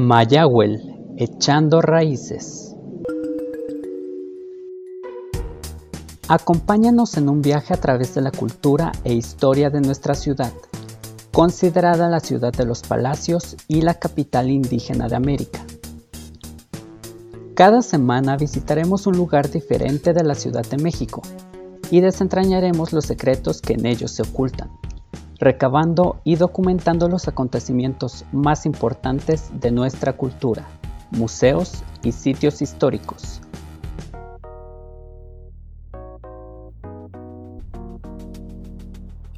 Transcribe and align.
Mayagüel, 0.00 1.14
echando 1.18 1.82
raíces. 1.82 2.74
Acompáñanos 6.26 7.18
en 7.18 7.28
un 7.28 7.42
viaje 7.42 7.74
a 7.74 7.76
través 7.76 8.14
de 8.14 8.22
la 8.22 8.30
cultura 8.30 8.92
e 9.04 9.12
historia 9.12 9.68
de 9.68 9.82
nuestra 9.82 10.14
ciudad, 10.14 10.54
considerada 11.32 12.08
la 12.08 12.20
ciudad 12.20 12.50
de 12.50 12.64
los 12.64 12.80
palacios 12.80 13.58
y 13.68 13.82
la 13.82 13.92
capital 13.92 14.48
indígena 14.48 15.06
de 15.06 15.16
América. 15.16 15.60
Cada 17.54 17.82
semana 17.82 18.38
visitaremos 18.38 19.06
un 19.06 19.18
lugar 19.18 19.50
diferente 19.50 20.14
de 20.14 20.24
la 20.24 20.34
Ciudad 20.34 20.64
de 20.64 20.78
México 20.78 21.20
y 21.90 22.00
desentrañaremos 22.00 22.94
los 22.94 23.04
secretos 23.04 23.60
que 23.60 23.74
en 23.74 23.84
ellos 23.84 24.12
se 24.12 24.22
ocultan 24.22 24.79
recabando 25.40 26.20
y 26.22 26.36
documentando 26.36 27.08
los 27.08 27.26
acontecimientos 27.26 28.26
más 28.30 28.66
importantes 28.66 29.50
de 29.54 29.70
nuestra 29.72 30.12
cultura, 30.12 30.68
museos 31.10 31.82
y 32.02 32.12
sitios 32.12 32.60
históricos. 32.60 33.40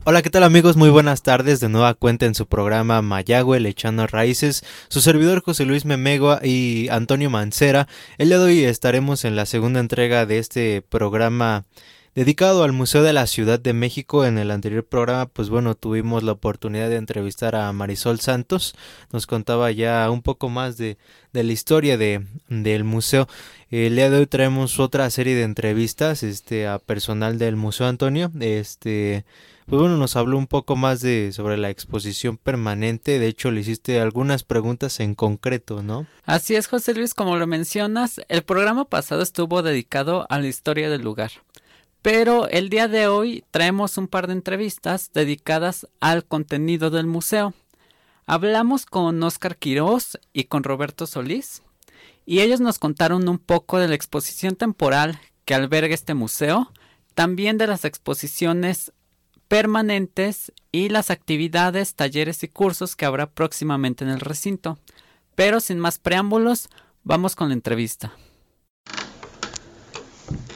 Hola, 0.05 0.21
¿qué 0.23 0.31
tal 0.31 0.43
amigos? 0.43 0.77
Muy 0.77 0.91
buenas 0.91 1.23
tardes. 1.23 1.61
De 1.61 1.69
nueva 1.69 1.95
cuenta 1.95 2.27
en 2.27 2.35
su 2.35 2.47
programa 2.47 3.03
Mayagüe, 3.03 3.61
Lechando 3.61 4.05
Raíces. 4.09 4.65
Su 4.89 5.01
servidor 5.01 5.45
José 5.45 5.65
Luis 5.65 5.85
Memegua 5.85 6.41
y 6.43 6.89
Antonio 6.89 7.31
Mancera. 7.31 7.87
El 8.19 8.31
día 8.31 8.41
de 8.41 8.45
hoy 8.45 8.65
estaremos 8.65 9.25
en 9.25 9.37
la 9.37 9.47
segunda 9.47 9.79
entrega 9.79 10.27
de 10.27 10.39
este 10.39 10.83
programa 10.83 11.67
dedicado 12.15 12.63
al 12.63 12.73
Museo 12.73 13.03
de 13.03 13.13
la 13.13 13.27
Ciudad 13.27 13.59
de 13.59 13.73
México. 13.73 14.25
En 14.25 14.39
el 14.39 14.51
anterior 14.51 14.85
programa, 14.85 15.27
pues 15.27 15.49
bueno, 15.49 15.75
tuvimos 15.75 16.23
la 16.23 16.33
oportunidad 16.33 16.89
de 16.89 16.97
entrevistar 16.97 17.55
a 17.55 17.73
Marisol 17.73 18.21
Santos. 18.21 18.75
Nos 19.13 19.27
contaba 19.27 19.71
ya 19.71 20.11
un 20.11 20.23
poco 20.23 20.49
más 20.49 20.77
de, 20.77 20.99
la 21.33 21.43
historia 21.43 21.97
de, 21.97 22.27
del 22.49 22.85
museo. 22.85 23.29
El 23.71 23.97
día 23.97 24.11
de 24.11 24.19
hoy 24.19 24.27
traemos 24.27 24.79
otra 24.79 25.09
serie 25.11 25.35
de 25.35 25.45
entrevistas 25.45 26.23
este, 26.23 26.67
a 26.67 26.79
personal 26.79 27.39
del 27.39 27.57
Museo 27.57 27.87
Antonio. 27.87 28.31
Este, 28.41 29.25
pues 29.67 29.81
bueno, 29.81 29.97
nos 29.97 30.17
habló 30.17 30.37
un 30.37 30.49
poco 30.49 30.77
más 30.77 31.01
de 31.01 31.33
sobre 31.33 31.57
la 31.57 31.71
exposición 31.71 32.37
permanente. 32.37 33.19
De 33.19 33.29
hecho, 33.29 33.51
le 33.51 33.61
hiciste 33.61 34.01
algunas 34.01 34.43
preguntas 34.43 35.01
en 35.01 35.15
concreto, 35.15 35.83
¿no? 35.83 36.07
Así 36.27 36.55
es, 36.55 36.67
José 36.67 36.93
Luis, 36.93 37.15
como 37.15 37.37
lo 37.37 37.47
mencionas, 37.47 38.21
el 38.29 38.43
programa 38.43 38.85
pasado 38.85 39.23
estuvo 39.23 39.63
dedicado 39.63 40.27
a 40.29 40.39
la 40.39 40.49
historia 40.49 40.91
del 40.91 41.01
lugar. 41.01 41.31
Pero 42.03 42.49
el 42.49 42.69
día 42.69 42.89
de 42.89 43.07
hoy 43.07 43.45
traemos 43.53 43.97
un 43.97 44.09
par 44.09 44.27
de 44.27 44.33
entrevistas 44.33 45.13
dedicadas 45.13 45.87
al 46.01 46.25
contenido 46.25 46.91
del 46.91 47.07
museo. 47.07 47.55
Hablamos 48.27 48.87
con 48.87 49.23
Óscar 49.23 49.57
Quirós 49.57 50.19
y 50.33 50.45
con 50.45 50.65
Roberto 50.65 51.07
Solís 51.07 51.63
y 52.27 52.41
ellos 52.41 52.61
nos 52.61 52.81
contaron 52.81 53.29
un 53.29 53.39
poco 53.39 53.79
de 53.79 53.87
la 53.87 53.95
exposición 53.95 54.57
temporal 54.57 55.21
que 55.45 55.55
alberga 55.55 55.95
este 55.95 56.15
museo, 56.15 56.73
también 57.15 57.57
de 57.57 57.69
las 57.69 57.85
exposiciones 57.85 58.93
permanentes 59.47 60.53
y 60.73 60.89
las 60.89 61.11
actividades, 61.11 61.95
talleres 61.95 62.43
y 62.43 62.49
cursos 62.49 62.97
que 62.97 63.05
habrá 63.05 63.31
próximamente 63.31 64.03
en 64.03 64.11
el 64.11 64.21
recinto. 64.21 64.79
Pero 65.37 65.61
sin 65.61 65.79
más 65.79 65.99
preámbulos, 65.99 66.69
vamos 67.05 67.37
con 67.37 67.49
la 67.49 67.55
entrevista. 67.55 68.13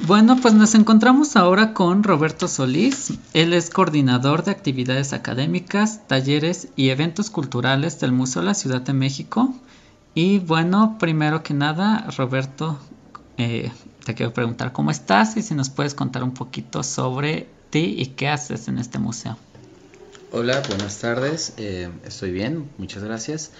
Bueno, 0.06 0.38
pues 0.40 0.54
nos 0.54 0.74
encontramos 0.74 1.36
ahora 1.36 1.74
con 1.74 2.04
Roberto 2.04 2.46
Solís. 2.46 3.14
Él 3.32 3.52
es 3.52 3.70
coordinador 3.70 4.44
de 4.44 4.52
actividades 4.52 5.12
académicas, 5.12 6.06
talleres 6.06 6.68
y 6.76 6.90
eventos 6.90 7.28
culturales 7.28 7.98
del 7.98 8.12
Museo 8.12 8.42
de 8.42 8.46
la 8.46 8.54
Ciudad 8.54 8.82
de 8.82 8.92
México. 8.92 9.52
Y 10.14 10.38
bueno, 10.38 10.96
primero 11.00 11.42
que 11.42 11.54
nada, 11.54 12.08
Roberto, 12.16 12.78
eh, 13.36 13.72
te 14.04 14.14
quiero 14.14 14.32
preguntar 14.32 14.72
cómo 14.72 14.92
estás 14.92 15.36
y 15.36 15.42
si 15.42 15.54
nos 15.54 15.70
puedes 15.70 15.94
contar 15.94 16.22
un 16.22 16.34
poquito 16.34 16.82
sobre 16.84 17.48
ti 17.70 17.96
y 17.98 18.06
qué 18.06 18.28
haces 18.28 18.68
en 18.68 18.78
este 18.78 18.98
museo. 18.98 19.36
Hola, 20.30 20.62
buenas 20.68 20.98
tardes. 21.00 21.54
Eh, 21.56 21.90
estoy 22.04 22.30
bien, 22.30 22.70
muchas 22.78 23.02
gracias. 23.02 23.50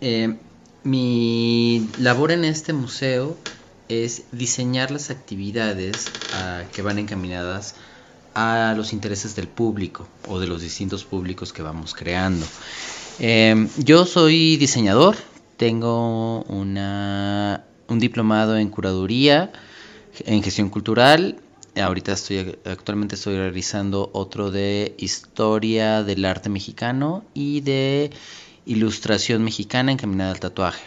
Eh, 0.00 0.38
mi 0.84 1.88
labor 1.98 2.30
en 2.32 2.44
este 2.44 2.72
museo 2.72 3.36
es 3.92 4.24
diseñar 4.32 4.90
las 4.90 5.10
actividades 5.10 6.10
ah, 6.34 6.62
que 6.72 6.82
van 6.82 6.98
encaminadas 6.98 7.74
a 8.34 8.74
los 8.76 8.92
intereses 8.92 9.36
del 9.36 9.48
público 9.48 10.08
o 10.28 10.38
de 10.38 10.46
los 10.46 10.62
distintos 10.62 11.04
públicos 11.04 11.52
que 11.52 11.62
vamos 11.62 11.94
creando. 11.94 12.46
Em, 13.18 13.68
yo 13.76 14.06
soy 14.06 14.56
diseñador, 14.56 15.16
tengo 15.56 16.42
una, 16.44 17.64
un 17.88 17.98
diplomado 17.98 18.56
en 18.56 18.68
curaduría, 18.70 19.52
en 20.24 20.42
gestión 20.42 20.70
cultural. 20.70 21.36
Ahorita 21.76 22.12
estoy 22.12 22.58
actualmente 22.64 23.14
estoy 23.14 23.36
realizando 23.36 24.10
otro 24.12 24.50
de 24.50 24.94
historia 24.98 26.02
del 26.02 26.24
arte 26.24 26.48
mexicano 26.48 27.24
y 27.34 27.60
de 27.60 28.10
ilustración 28.66 29.42
mexicana 29.42 29.92
encaminada 29.92 30.32
al 30.32 30.40
tatuaje. 30.40 30.82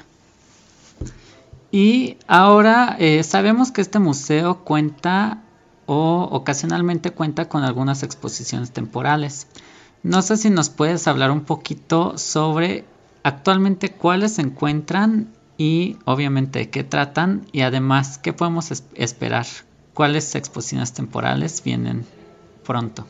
Y 1.76 2.16
ahora 2.28 2.96
eh, 3.00 3.22
sabemos 3.24 3.74
que 3.74 3.82
este 3.82 4.00
museo 4.00 4.64
cuenta 4.64 5.42
o 5.86 6.26
ocasionalmente 6.32 7.12
cuenta 7.12 7.50
con 7.50 7.64
algunas 7.64 8.02
exposiciones 8.02 8.72
temporales. 8.72 9.48
No 10.02 10.22
sé 10.22 10.38
si 10.38 10.50
nos 10.50 10.70
puedes 10.70 11.06
hablar 11.06 11.32
un 11.32 11.42
poquito 11.42 12.18
sobre 12.18 12.86
actualmente 13.24 13.92
cuáles 13.92 14.36
se 14.36 14.44
encuentran 14.44 15.34
y 15.58 15.98
obviamente 16.06 16.70
qué 16.70 16.86
tratan 16.86 17.46
y 17.52 17.60
además 17.60 18.20
qué 18.20 18.32
podemos 18.32 18.72
esperar. 18.94 19.46
¿Cuáles 19.94 20.34
exposiciones 20.36 20.94
temporales 20.94 21.62
vienen 21.62 22.06
pronto? 22.64 23.06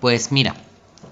Pues 0.00 0.32
mira, 0.32 0.54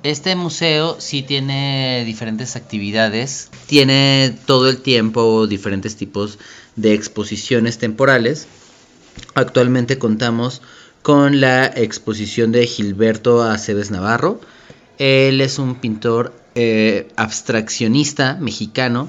este 0.03 0.35
museo 0.35 0.97
sí 0.99 1.23
tiene 1.23 2.05
diferentes 2.07 2.57
actividades, 2.57 3.51
tiene 3.67 4.37
todo 4.47 4.69
el 4.69 4.79
tiempo 4.79 5.47
diferentes 5.47 5.97
tipos 5.97 6.39
de 6.77 6.95
exposiciones 6.95 7.79
temporales. 7.79 8.47
Actualmente 9.35 9.99
contamos 9.99 10.63
con 11.03 11.41
la 11.41 11.67
exposición 11.67 12.53
de 12.53 12.67
Gilberto 12.67 13.43
Aceves 13.43 13.91
Navarro. 13.91 14.41
Él 14.99 15.41
es 15.41 15.59
un 15.59 15.77
pintor 15.77 16.35
eh, 16.55 17.09
abstraccionista 17.17 18.37
mexicano, 18.41 19.09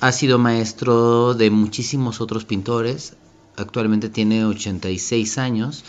ha 0.00 0.12
sido 0.12 0.38
maestro 0.38 1.34
de 1.34 1.50
muchísimos 1.50 2.20
otros 2.20 2.44
pintores, 2.44 3.14
actualmente 3.56 4.08
tiene 4.08 4.44
86 4.44 5.38
años 5.38 5.84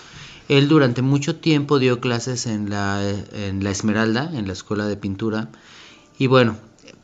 él 0.50 0.67
durante 0.67 1.01
mucho 1.01 1.35
tiempo 1.35 1.79
dio 1.79 2.00
clases 2.00 2.45
en 2.45 2.69
la, 2.69 3.01
en 3.33 3.63
la 3.63 3.72
Esmeralda, 3.72 4.31
en 4.33 4.47
la 4.47 4.53
escuela 4.53 4.85
de 4.85 4.97
pintura, 4.97 5.50
y 6.17 6.28
bueno, 6.28 6.57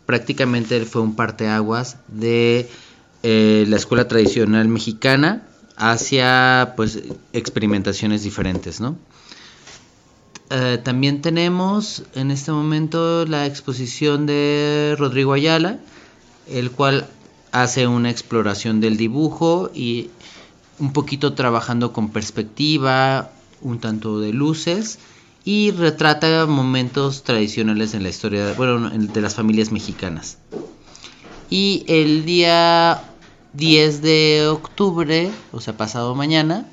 prácticamente 0.06 0.78
él 0.78 0.86
fue 0.86 1.02
un 1.02 1.16
parteaguas 1.16 1.98
de 2.08 2.70
eh, 3.24 3.66
la 3.68 3.78
escuela 3.78 4.08
tradicional 4.08 4.68
mexicana 4.68 5.48
hacia 5.78 6.74
pues 6.76 7.00
experimentaciones 7.34 8.24
diferentes, 8.24 8.82
¿no? 8.82 8.98
Eh, 10.50 10.80
también 10.84 11.22
tenemos 11.22 12.04
en 12.14 12.30
este 12.30 12.52
momento 12.52 13.26
la 13.26 13.46
exposición 13.46 14.26
de 14.26 14.96
Rodrigo 14.98 15.32
Ayala, 15.32 15.80
el 16.50 16.72
cual 16.72 17.08
hace 17.54 17.88
una 17.88 18.10
exploración 18.10 18.82
del 18.82 18.98
dibujo 18.98 19.72
y 19.74 20.10
un 20.82 20.94
poquito 20.94 21.34
trabajando 21.34 21.94
con 21.94 22.10
perspectiva, 22.10 23.32
un 23.62 23.80
tanto 23.80 24.20
de 24.20 24.34
luces 24.34 24.98
y 25.46 25.72
retrata 25.72 26.48
momentos 26.48 27.24
tradicionales 27.24 27.94
en 27.94 28.04
la 28.04 28.10
historia, 28.10 28.54
bueno, 28.58 28.90
de 28.90 29.22
las 29.22 29.36
familias 29.36 29.72
mexicanas. 29.72 30.40
Y 31.50 31.84
el 31.88 32.26
día 32.26 33.04
10 33.54 34.02
de 34.02 34.48
octubre, 34.48 35.30
o 35.52 35.62
sea, 35.62 35.78
pasado 35.78 36.16
mañana, 36.16 36.66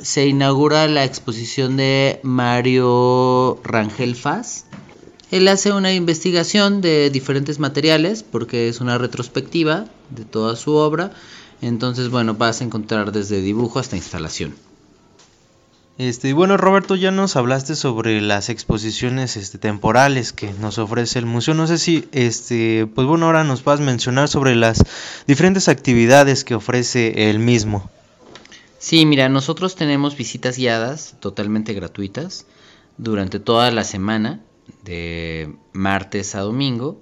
se 0.00 0.26
inaugura 0.26 0.88
la 0.88 1.04
exposición 1.04 1.76
de 1.76 2.18
Mario 2.22 3.60
Rangel 3.62 4.16
Faz. 4.16 4.64
Él 5.30 5.46
hace 5.46 5.72
una 5.72 5.92
investigación 5.92 6.80
de 6.80 7.10
diferentes 7.10 7.60
materiales 7.60 8.24
porque 8.24 8.68
es 8.68 8.80
una 8.80 8.98
retrospectiva 8.98 9.84
de 10.08 10.24
toda 10.24 10.56
su 10.56 10.72
obra 10.74 11.12
entonces, 11.60 12.08
bueno, 12.08 12.34
vas 12.34 12.60
a 12.60 12.64
encontrar 12.64 13.12
desde 13.12 13.40
dibujo 13.40 13.78
hasta 13.78 13.96
instalación. 13.96 14.54
Este, 15.98 16.32
bueno, 16.32 16.56
Roberto, 16.56 16.96
ya 16.96 17.10
nos 17.10 17.36
hablaste 17.36 17.76
sobre 17.76 18.22
las 18.22 18.48
exposiciones 18.48 19.36
este, 19.36 19.58
temporales 19.58 20.32
que 20.32 20.50
nos 20.54 20.78
ofrece 20.78 21.18
el 21.18 21.26
museo. 21.26 21.52
No 21.52 21.66
sé 21.66 21.76
si, 21.76 22.08
este, 22.12 22.86
pues 22.86 23.06
bueno, 23.06 23.26
ahora 23.26 23.44
nos 23.44 23.64
vas 23.64 23.80
a 23.80 23.82
mencionar 23.82 24.28
sobre 24.28 24.56
las 24.56 24.82
diferentes 25.26 25.68
actividades 25.68 26.42
que 26.42 26.54
ofrece 26.54 27.28
el 27.28 27.38
mismo. 27.38 27.90
Sí, 28.78 29.04
mira, 29.04 29.28
nosotros 29.28 29.76
tenemos 29.76 30.16
visitas 30.16 30.56
guiadas 30.56 31.16
totalmente 31.20 31.74
gratuitas 31.74 32.46
durante 32.96 33.38
toda 33.38 33.70
la 33.70 33.84
semana, 33.84 34.40
de 34.84 35.54
martes 35.74 36.34
a 36.34 36.40
domingo. 36.40 36.98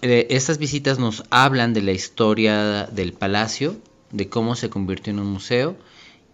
Eh, 0.00 0.28
estas 0.30 0.58
visitas 0.58 0.98
nos 0.98 1.24
hablan 1.30 1.74
de 1.74 1.82
la 1.82 1.92
historia 1.92 2.86
del 2.86 3.12
palacio, 3.12 3.76
de 4.12 4.28
cómo 4.28 4.54
se 4.54 4.70
convirtió 4.70 5.12
en 5.12 5.18
un 5.18 5.26
museo 5.26 5.76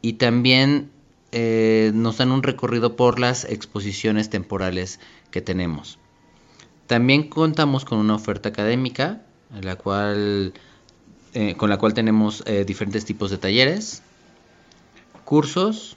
y 0.02 0.14
también 0.14 0.90
eh, 1.32 1.90
nos 1.94 2.18
dan 2.18 2.30
un 2.30 2.42
recorrido 2.42 2.94
por 2.94 3.18
las 3.18 3.44
exposiciones 3.44 4.28
temporales 4.28 5.00
que 5.30 5.40
tenemos. 5.40 5.98
También 6.86 7.28
contamos 7.28 7.86
con 7.86 7.98
una 7.98 8.14
oferta 8.14 8.50
académica, 8.50 9.22
eh, 11.32 11.54
con 11.56 11.70
la 11.70 11.78
cual 11.78 11.94
tenemos 11.94 12.44
diferentes 12.66 13.06
tipos 13.06 13.30
de 13.30 13.38
talleres, 13.38 14.02
cursos 15.24 15.96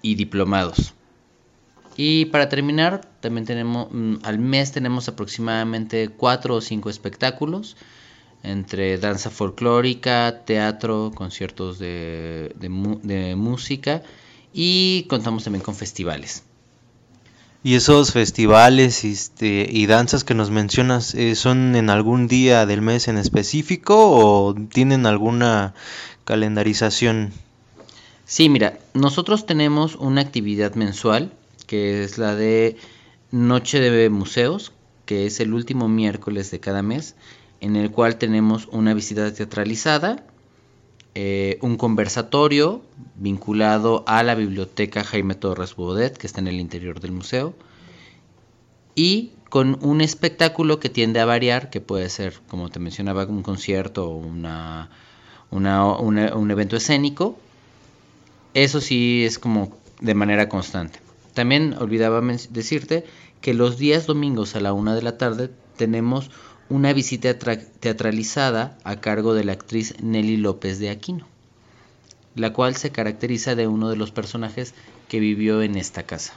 y 0.00 0.14
diplomados. 0.14 0.95
Y 1.96 2.26
para 2.26 2.48
terminar, 2.48 3.08
también 3.20 3.46
tenemos, 3.46 3.88
mm, 3.90 4.16
al 4.22 4.38
mes 4.38 4.72
tenemos 4.72 5.08
aproximadamente 5.08 6.08
cuatro 6.08 6.56
o 6.56 6.60
cinco 6.60 6.90
espectáculos, 6.90 7.76
entre 8.42 8.98
danza 8.98 9.30
folclórica, 9.30 10.42
teatro, 10.44 11.10
conciertos 11.14 11.78
de, 11.78 13.34
música 13.36 14.02
y 14.52 15.04
contamos 15.08 15.44
también 15.44 15.62
con 15.62 15.74
festivales. 15.74 16.44
¿Y 17.64 17.74
esos 17.74 18.12
festivales 18.12 19.04
este, 19.04 19.66
y 19.68 19.86
danzas 19.86 20.22
que 20.22 20.34
nos 20.34 20.50
mencionas 20.50 21.14
eh, 21.14 21.34
son 21.34 21.74
en 21.74 21.90
algún 21.90 22.28
día 22.28 22.64
del 22.64 22.80
mes 22.80 23.08
en 23.08 23.18
específico 23.18 23.96
o 23.98 24.54
tienen 24.54 25.06
alguna 25.06 25.74
calendarización? 26.24 27.32
Sí, 28.24 28.48
mira, 28.48 28.78
nosotros 28.94 29.46
tenemos 29.46 29.96
una 29.96 30.20
actividad 30.20 30.74
mensual 30.74 31.32
que 31.66 32.04
es 32.04 32.18
la 32.18 32.34
de 32.34 32.76
Noche 33.30 33.80
de 33.80 34.08
Museos, 34.10 34.72
que 35.04 35.26
es 35.26 35.40
el 35.40 35.54
último 35.54 35.88
miércoles 35.88 36.50
de 36.50 36.60
cada 36.60 36.82
mes, 36.82 37.14
en 37.60 37.76
el 37.76 37.90
cual 37.90 38.16
tenemos 38.16 38.68
una 38.72 38.94
visita 38.94 39.32
teatralizada, 39.32 40.24
eh, 41.14 41.58
un 41.62 41.76
conversatorio 41.76 42.82
vinculado 43.14 44.04
a 44.06 44.22
la 44.22 44.34
biblioteca 44.34 45.02
Jaime 45.02 45.34
Torres 45.34 45.74
Bodet, 45.74 46.16
que 46.18 46.26
está 46.26 46.40
en 46.40 46.48
el 46.48 46.60
interior 46.60 47.00
del 47.00 47.12
museo, 47.12 47.54
y 48.94 49.32
con 49.48 49.78
un 49.82 50.00
espectáculo 50.00 50.80
que 50.80 50.88
tiende 50.90 51.20
a 51.20 51.24
variar, 51.24 51.70
que 51.70 51.80
puede 51.80 52.10
ser, 52.10 52.34
como 52.48 52.68
te 52.68 52.80
mencionaba, 52.80 53.24
un 53.26 53.42
concierto 53.42 54.10
o 54.10 54.16
una, 54.16 54.90
un 55.50 56.50
evento 56.50 56.76
escénico. 56.76 57.38
Eso 58.54 58.80
sí 58.80 59.24
es 59.24 59.38
como 59.38 59.76
de 60.00 60.14
manera 60.14 60.48
constante. 60.48 61.05
También 61.36 61.74
olvidaba 61.78 62.22
decirte 62.48 63.04
que 63.42 63.52
los 63.52 63.76
días 63.76 64.06
domingos 64.06 64.56
a 64.56 64.60
la 64.60 64.72
una 64.72 64.94
de 64.94 65.02
la 65.02 65.18
tarde 65.18 65.50
tenemos 65.76 66.30
una 66.70 66.94
visita 66.94 67.38
teatralizada 67.38 68.78
a 68.84 69.02
cargo 69.02 69.34
de 69.34 69.44
la 69.44 69.52
actriz 69.52 70.00
Nelly 70.00 70.38
López 70.38 70.78
de 70.78 70.88
Aquino, 70.88 71.26
la 72.36 72.54
cual 72.54 72.74
se 72.74 72.90
caracteriza 72.90 73.54
de 73.54 73.66
uno 73.66 73.90
de 73.90 73.96
los 73.96 74.12
personajes 74.12 74.72
que 75.08 75.20
vivió 75.20 75.60
en 75.60 75.76
esta 75.76 76.04
casa. 76.04 76.32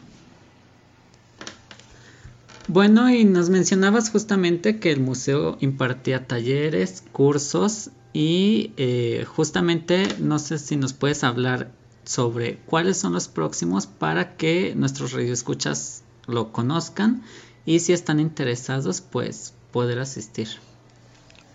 Bueno, 2.67 3.09
y 3.09 3.23
nos 3.23 3.49
mencionabas 3.49 4.09
justamente 4.09 4.79
que 4.79 4.91
el 4.91 4.99
museo 4.99 5.57
impartía 5.61 6.27
talleres, 6.27 7.05
cursos 7.13 7.91
y 8.11 8.73
eh, 8.75 9.23
justamente 9.25 10.17
no 10.19 10.39
sé 10.39 10.59
si 10.59 10.75
nos 10.75 10.91
puedes 10.91 11.23
hablar 11.23 11.78
sobre 12.09 12.57
cuáles 12.65 12.97
son 12.97 13.13
los 13.13 13.27
próximos 13.27 13.85
para 13.85 14.35
que 14.35 14.73
nuestros 14.75 15.11
radioescuchas 15.11 16.01
lo 16.25 16.51
conozcan 16.51 17.21
y 17.67 17.81
si 17.81 17.93
están 17.93 18.19
interesados 18.19 19.01
pues 19.01 19.53
poder 19.71 19.99
asistir. 19.99 20.47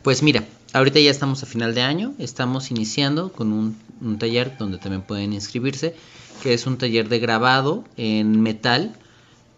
Pues 0.05 0.23
mira, 0.23 0.45
ahorita 0.73 1.01
ya 1.01 1.11
estamos 1.11 1.43
a 1.43 1.47
final 1.47 1.75
de 1.75 1.83
año, 1.83 2.15
estamos 2.21 2.71
iniciando 2.71 3.33
con 3.33 3.53
un, 3.53 4.19
taller 4.21 4.57
donde 4.57 4.79
también 4.79 5.03
pueden 5.03 5.33
inscribirse, 5.33 5.97
que 6.41 6.55
es 6.55 6.69
un 6.69 6.79
taller 6.79 7.09
de 7.09 7.19
grabado 7.19 7.83
en 7.97 8.41
metal 8.41 8.95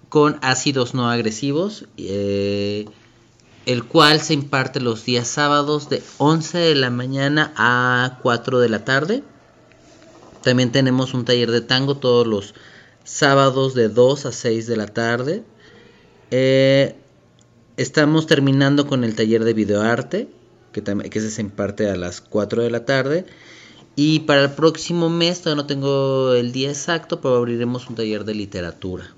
con 0.09 0.39
ácidos 0.41 0.95
no 0.95 1.11
agresivos, 1.11 1.85
eh, 1.99 2.87
el 3.67 3.85
cual 3.85 4.23
se 4.23 4.33
imparte 4.33 4.81
los 4.81 5.05
días 5.05 5.29
sábados 5.29 5.91
de 5.91 6.03
11 6.17 6.57
de 6.57 6.75
la 6.75 6.89
mañana 6.89 7.53
a 7.55 8.19
4 8.23 8.61
de 8.61 8.69
la 8.71 8.87
tarde 8.87 9.23
también 10.47 10.71
tenemos 10.71 11.13
un 11.13 11.25
taller 11.25 11.51
de 11.51 11.61
tango 11.61 11.97
todos 11.97 12.25
los 12.25 12.55
sábados 13.03 13.75
de 13.75 13.89
2 13.89 14.27
a 14.27 14.31
6 14.31 14.69
de 14.69 14.77
la 14.77 14.87
tarde. 14.87 15.43
Eh, 16.31 16.95
estamos 17.77 18.29
terminando 18.29 18.87
con 18.87 19.03
el 19.03 19.17
taller 19.17 19.43
de 19.43 19.55
videoarte, 19.55 20.29
que, 20.71 21.21
se 21.21 21.41
imparte 21.41 21.91
a 21.91 21.97
las 21.97 22.21
4 22.21 22.63
de 22.63 22.71
la 22.71 22.85
tarde. 22.85 23.27
Y 23.97 24.21
para 24.21 24.45
el 24.45 24.51
próximo 24.53 25.11
mes, 25.11 25.41
todavía 25.41 25.63
no 25.63 25.67
tengo 25.67 26.35
el 26.35 26.53
día 26.53 26.69
exacto, 26.69 27.21
pero 27.21 27.35
abriremos 27.35 27.89
un 27.89 27.97
taller 27.97 28.25
de 28.25 28.35
literatura. 28.37 29.13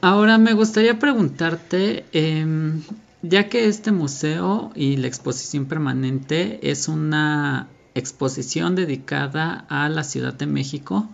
Ahora 0.00 0.36
me 0.36 0.52
gustaría 0.52 0.98
preguntarte, 0.98 2.06
em, 2.10 2.82
ya 3.22 3.48
que 3.48 3.68
este 3.68 3.92
museo 3.92 4.72
y 4.74 4.96
la 4.96 5.06
exposición 5.06 5.66
permanente 5.66 6.58
es 6.68 6.88
una 6.88 7.68
exposición 7.94 8.74
dedicada 8.74 9.66
a 9.68 9.88
la 9.88 10.04
Ciudad 10.04 10.34
de 10.34 10.46
México. 10.46 11.08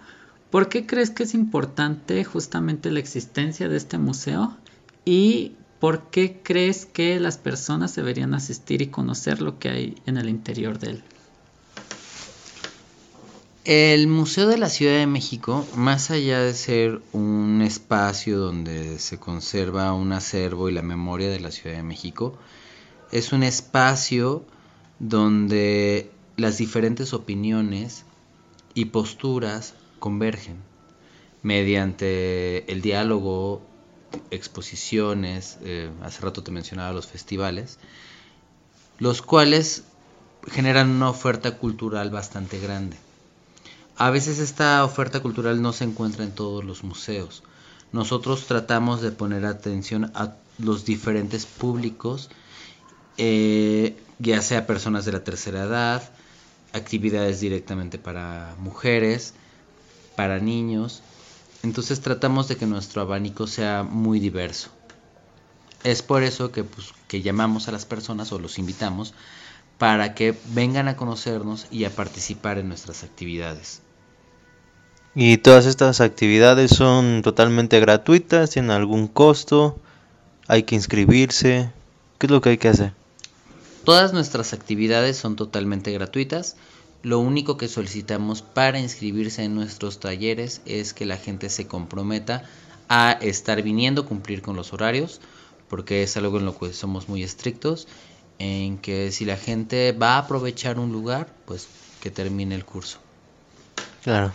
¿Por 0.51 0.69
qué 0.69 0.87
crees 0.87 1.11
que 1.11 1.25
es 1.25 1.35
importante 1.35 2.25
justamente 2.25 2.91
la 2.91 3.01
existencia 3.01 3.69
de 3.69 3.77
este 3.77 3.99
museo? 3.99 4.57
¿Y 5.05 5.53
por 5.81 6.11
qué 6.11 6.41
crees 6.43 6.87
que 6.87 7.21
las 7.21 7.39
personas 7.39 7.95
deberían 7.95 8.35
asistir 8.35 8.81
y 8.83 8.87
conocer 8.87 9.43
lo 9.43 9.59
que 9.59 9.69
hay 9.69 9.95
en 10.07 10.17
el 10.17 10.29
interior 10.29 10.79
de 10.79 10.91
él? 10.91 11.05
El 13.65 14.09
Museo 14.09 14.47
de 14.47 14.59
la 14.59 14.69
Ciudad 14.69 14.99
de 14.99 15.07
México, 15.07 15.67
más 15.75 16.11
allá 16.11 16.41
de 16.41 16.53
ser 16.53 17.01
un 17.13 17.63
espacio 17.63 18.39
donde 18.39 18.99
se 18.99 19.19
conserva 19.19 19.95
un 19.95 20.13
acervo 20.13 20.69
y 20.69 20.73
la 20.73 20.83
memoria 20.83 21.31
de 21.31 21.41
la 21.41 21.51
Ciudad 21.51 21.77
de 21.77 21.83
México, 21.83 22.39
es 23.11 23.33
un 23.33 23.43
espacio 23.43 24.45
donde 24.99 26.11
las 26.37 26.59
diferentes 26.59 27.13
opiniones 27.13 28.05
y 28.75 28.87
posturas 28.87 29.75
convergen 29.99 30.57
mediante 31.43 32.71
el 32.73 32.81
diálogo, 32.81 33.63
exposiciones, 34.31 35.59
eh, 35.63 35.91
hace 36.03 36.23
rato 36.23 36.43
te 36.43 36.51
mencionaba 36.51 36.93
los 36.93 37.07
festivales, 37.07 37.79
los 38.99 39.23
cuales 39.23 39.85
generan 40.51 40.91
una 40.91 41.11
oferta 41.11 41.59
cultural 41.59 42.11
bastante 42.11 42.59
grande. 42.59 42.97
A 43.97 44.11
veces 44.11 44.39
esta 44.39 44.85
oferta 44.85 45.21
cultural 45.21 45.63
no 45.63 45.73
se 45.73 45.85
encuentra 45.85 46.25
en 46.25 46.33
todos 46.33 46.65
los 46.65 46.83
museos. 46.83 47.43
Nosotros 47.93 48.47
tratamos 48.47 49.03
de 49.03 49.13
poner 49.13 49.47
atención 49.47 50.11
a 50.15 50.35
los 50.59 50.85
diferentes 50.85 51.47
públicos, 51.47 52.29
eh, 53.19 53.97
ya 54.19 54.43
sea 54.43 54.67
personas 54.67 55.05
de 55.05 55.13
la 55.13 55.23
tercera 55.23 55.63
edad, 55.63 56.11
actividades 56.75 57.41
directamente 57.41 57.99
para 57.99 58.55
mujeres, 58.59 59.33
para 60.17 60.39
niños. 60.39 61.03
Entonces 61.63 62.01
tratamos 62.01 62.49
de 62.49 62.57
que 62.57 62.67
nuestro 62.67 63.01
abanico 63.01 63.47
sea 63.47 63.83
muy 63.83 64.21
diverso. 64.21 64.71
Es 65.83 66.03
por 66.03 66.23
eso 66.23 66.51
que, 66.51 66.65
pues, 66.65 66.93
que 67.09 67.23
llamamos 67.23 67.69
a 67.69 67.73
las 67.73 67.87
personas 67.87 68.33
o 68.33 68.39
los 68.39 68.59
invitamos 68.59 69.15
para 69.79 70.15
que 70.15 70.37
vengan 70.53 70.89
a 70.89 70.97
conocernos 70.97 71.67
y 71.71 71.85
a 71.85 71.91
participar 71.91 72.59
en 72.59 72.69
nuestras 72.69 73.05
actividades. 73.05 73.81
¿Y 75.15 75.37
todas 75.39 75.67
estas 75.67 76.01
actividades 76.01 76.73
son 76.73 77.23
totalmente 77.23 77.79
gratuitas? 77.81 78.51
¿Tienen 78.51 78.73
algún 78.73 79.07
costo? 79.07 79.79
¿Hay 80.49 80.65
que 80.65 80.75
inscribirse? 80.75 81.71
¿Qué 82.19 82.27
es 82.27 82.31
lo 82.31 82.41
que 82.41 82.51
hay 82.51 82.59
que 82.59 82.69
hacer? 82.69 83.04
Todas 83.85 84.15
nuestras 84.15 84.55
actividades 84.55 85.19
son 85.19 85.37
totalmente 85.37 85.93
gratuitas. 85.93 86.57
Lo 87.03 87.19
único 87.19 87.59
que 87.59 87.69
solicitamos 87.69 88.41
para 88.41 88.81
inscribirse 88.81 89.45
en 89.45 89.55
nuestros 89.55 90.01
talleres 90.01 90.63
es 90.65 90.95
que 90.95 91.05
la 91.05 91.19
gente 91.19 91.51
se 91.51 91.67
comprometa 91.67 92.45
a 92.89 93.13
estar 93.13 93.63
viniendo, 93.63 94.07
cumplir 94.07 94.41
con 94.41 94.57
los 94.57 94.73
horarios, 94.73 95.21
porque 95.69 96.03
es 96.03 96.17
algo 96.17 96.39
en 96.39 96.47
lo 96.47 96.59
que 96.59 96.73
somos 96.73 97.11
muy 97.11 97.23
estrictos, 97.23 97.87
en 98.39 98.79
que 98.79 99.13
si 99.13 99.27
la 99.27 99.37
gente 99.37 99.93
va 99.93 100.15
a 100.15 100.19
aprovechar 100.19 100.79
un 100.79 100.91
lugar, 100.91 101.29
pues 101.45 101.69
que 102.01 102.11
termine 102.11 102.55
el 102.55 102.65
curso. 102.65 102.99
Claro. 104.03 104.33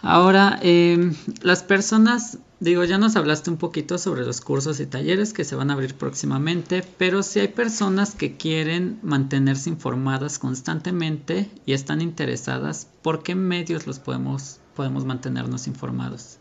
Ahora, 0.00 0.58
eh, 0.62 1.12
las 1.42 1.62
personas 1.62 2.38
Digo, 2.62 2.84
ya 2.84 2.96
nos 2.96 3.16
hablaste 3.16 3.50
un 3.50 3.56
poquito 3.56 3.98
sobre 3.98 4.24
los 4.24 4.40
cursos 4.40 4.78
y 4.78 4.86
talleres 4.86 5.32
que 5.32 5.42
se 5.42 5.56
van 5.56 5.70
a 5.70 5.72
abrir 5.72 5.96
próximamente, 5.96 6.84
pero 6.96 7.24
si 7.24 7.40
hay 7.40 7.48
personas 7.48 8.14
que 8.14 8.36
quieren 8.36 9.00
mantenerse 9.02 9.68
informadas 9.68 10.38
constantemente 10.38 11.50
y 11.66 11.72
están 11.72 12.00
interesadas, 12.00 12.86
¿por 13.02 13.24
qué 13.24 13.34
medios 13.34 13.88
los 13.88 13.98
podemos, 13.98 14.60
podemos 14.76 15.04
mantenernos 15.04 15.66
informados? 15.66 16.36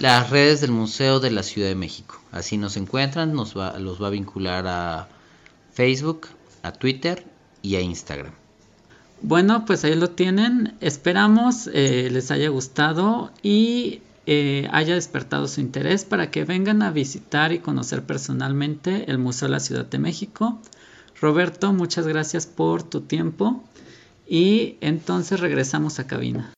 Las 0.00 0.28
redes 0.28 0.60
del 0.60 0.72
Museo 0.72 1.18
de 1.18 1.30
la 1.30 1.42
Ciudad 1.42 1.68
de 1.68 1.76
México. 1.76 2.20
Así 2.30 2.58
nos 2.58 2.76
encuentran, 2.76 3.32
nos 3.32 3.56
va, 3.56 3.78
los 3.78 4.02
va 4.02 4.08
a 4.08 4.10
vincular 4.10 4.66
a 4.66 5.08
Facebook, 5.72 6.26
a 6.62 6.72
Twitter 6.72 7.24
y 7.62 7.76
a 7.76 7.80
Instagram. 7.80 8.34
Bueno, 9.22 9.64
pues 9.64 9.82
ahí 9.84 9.94
lo 9.94 10.10
tienen. 10.10 10.76
Esperamos 10.82 11.70
eh, 11.72 12.10
les 12.12 12.30
haya 12.30 12.50
gustado 12.50 13.32
y 13.42 14.02
eh, 14.26 14.68
haya 14.72 14.94
despertado 14.94 15.46
su 15.46 15.60
interés 15.60 16.04
para 16.04 16.30
que 16.30 16.44
vengan 16.44 16.82
a 16.82 16.90
visitar 16.90 17.52
y 17.52 17.60
conocer 17.60 18.02
personalmente 18.02 19.10
el 19.10 19.18
Museo 19.18 19.48
de 19.48 19.52
la 19.52 19.60
Ciudad 19.60 19.86
de 19.86 19.98
México. 19.98 20.60
Roberto, 21.20 21.72
muchas 21.72 22.06
gracias 22.06 22.46
por 22.46 22.82
tu 22.82 23.02
tiempo 23.02 23.62
y 24.28 24.76
entonces 24.80 25.40
regresamos 25.40 25.98
a 25.98 26.06
cabina. 26.06 26.52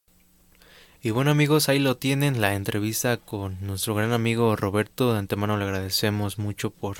Y 1.01 1.11
bueno 1.11 1.31
amigos, 1.31 1.69
ahí 1.69 1.79
lo 1.79 1.97
tienen, 1.97 2.41
la 2.41 2.55
entrevista 2.55 3.19
con 3.19 3.59
nuestro 3.61 3.95
gran 3.95 4.13
amigo 4.13 4.57
Roberto. 4.57 5.13
De 5.13 5.21
antemano 5.21 5.57
le 5.57 5.65
agradecemos 5.65 6.39
mucho 6.39 6.71
por, 6.71 6.97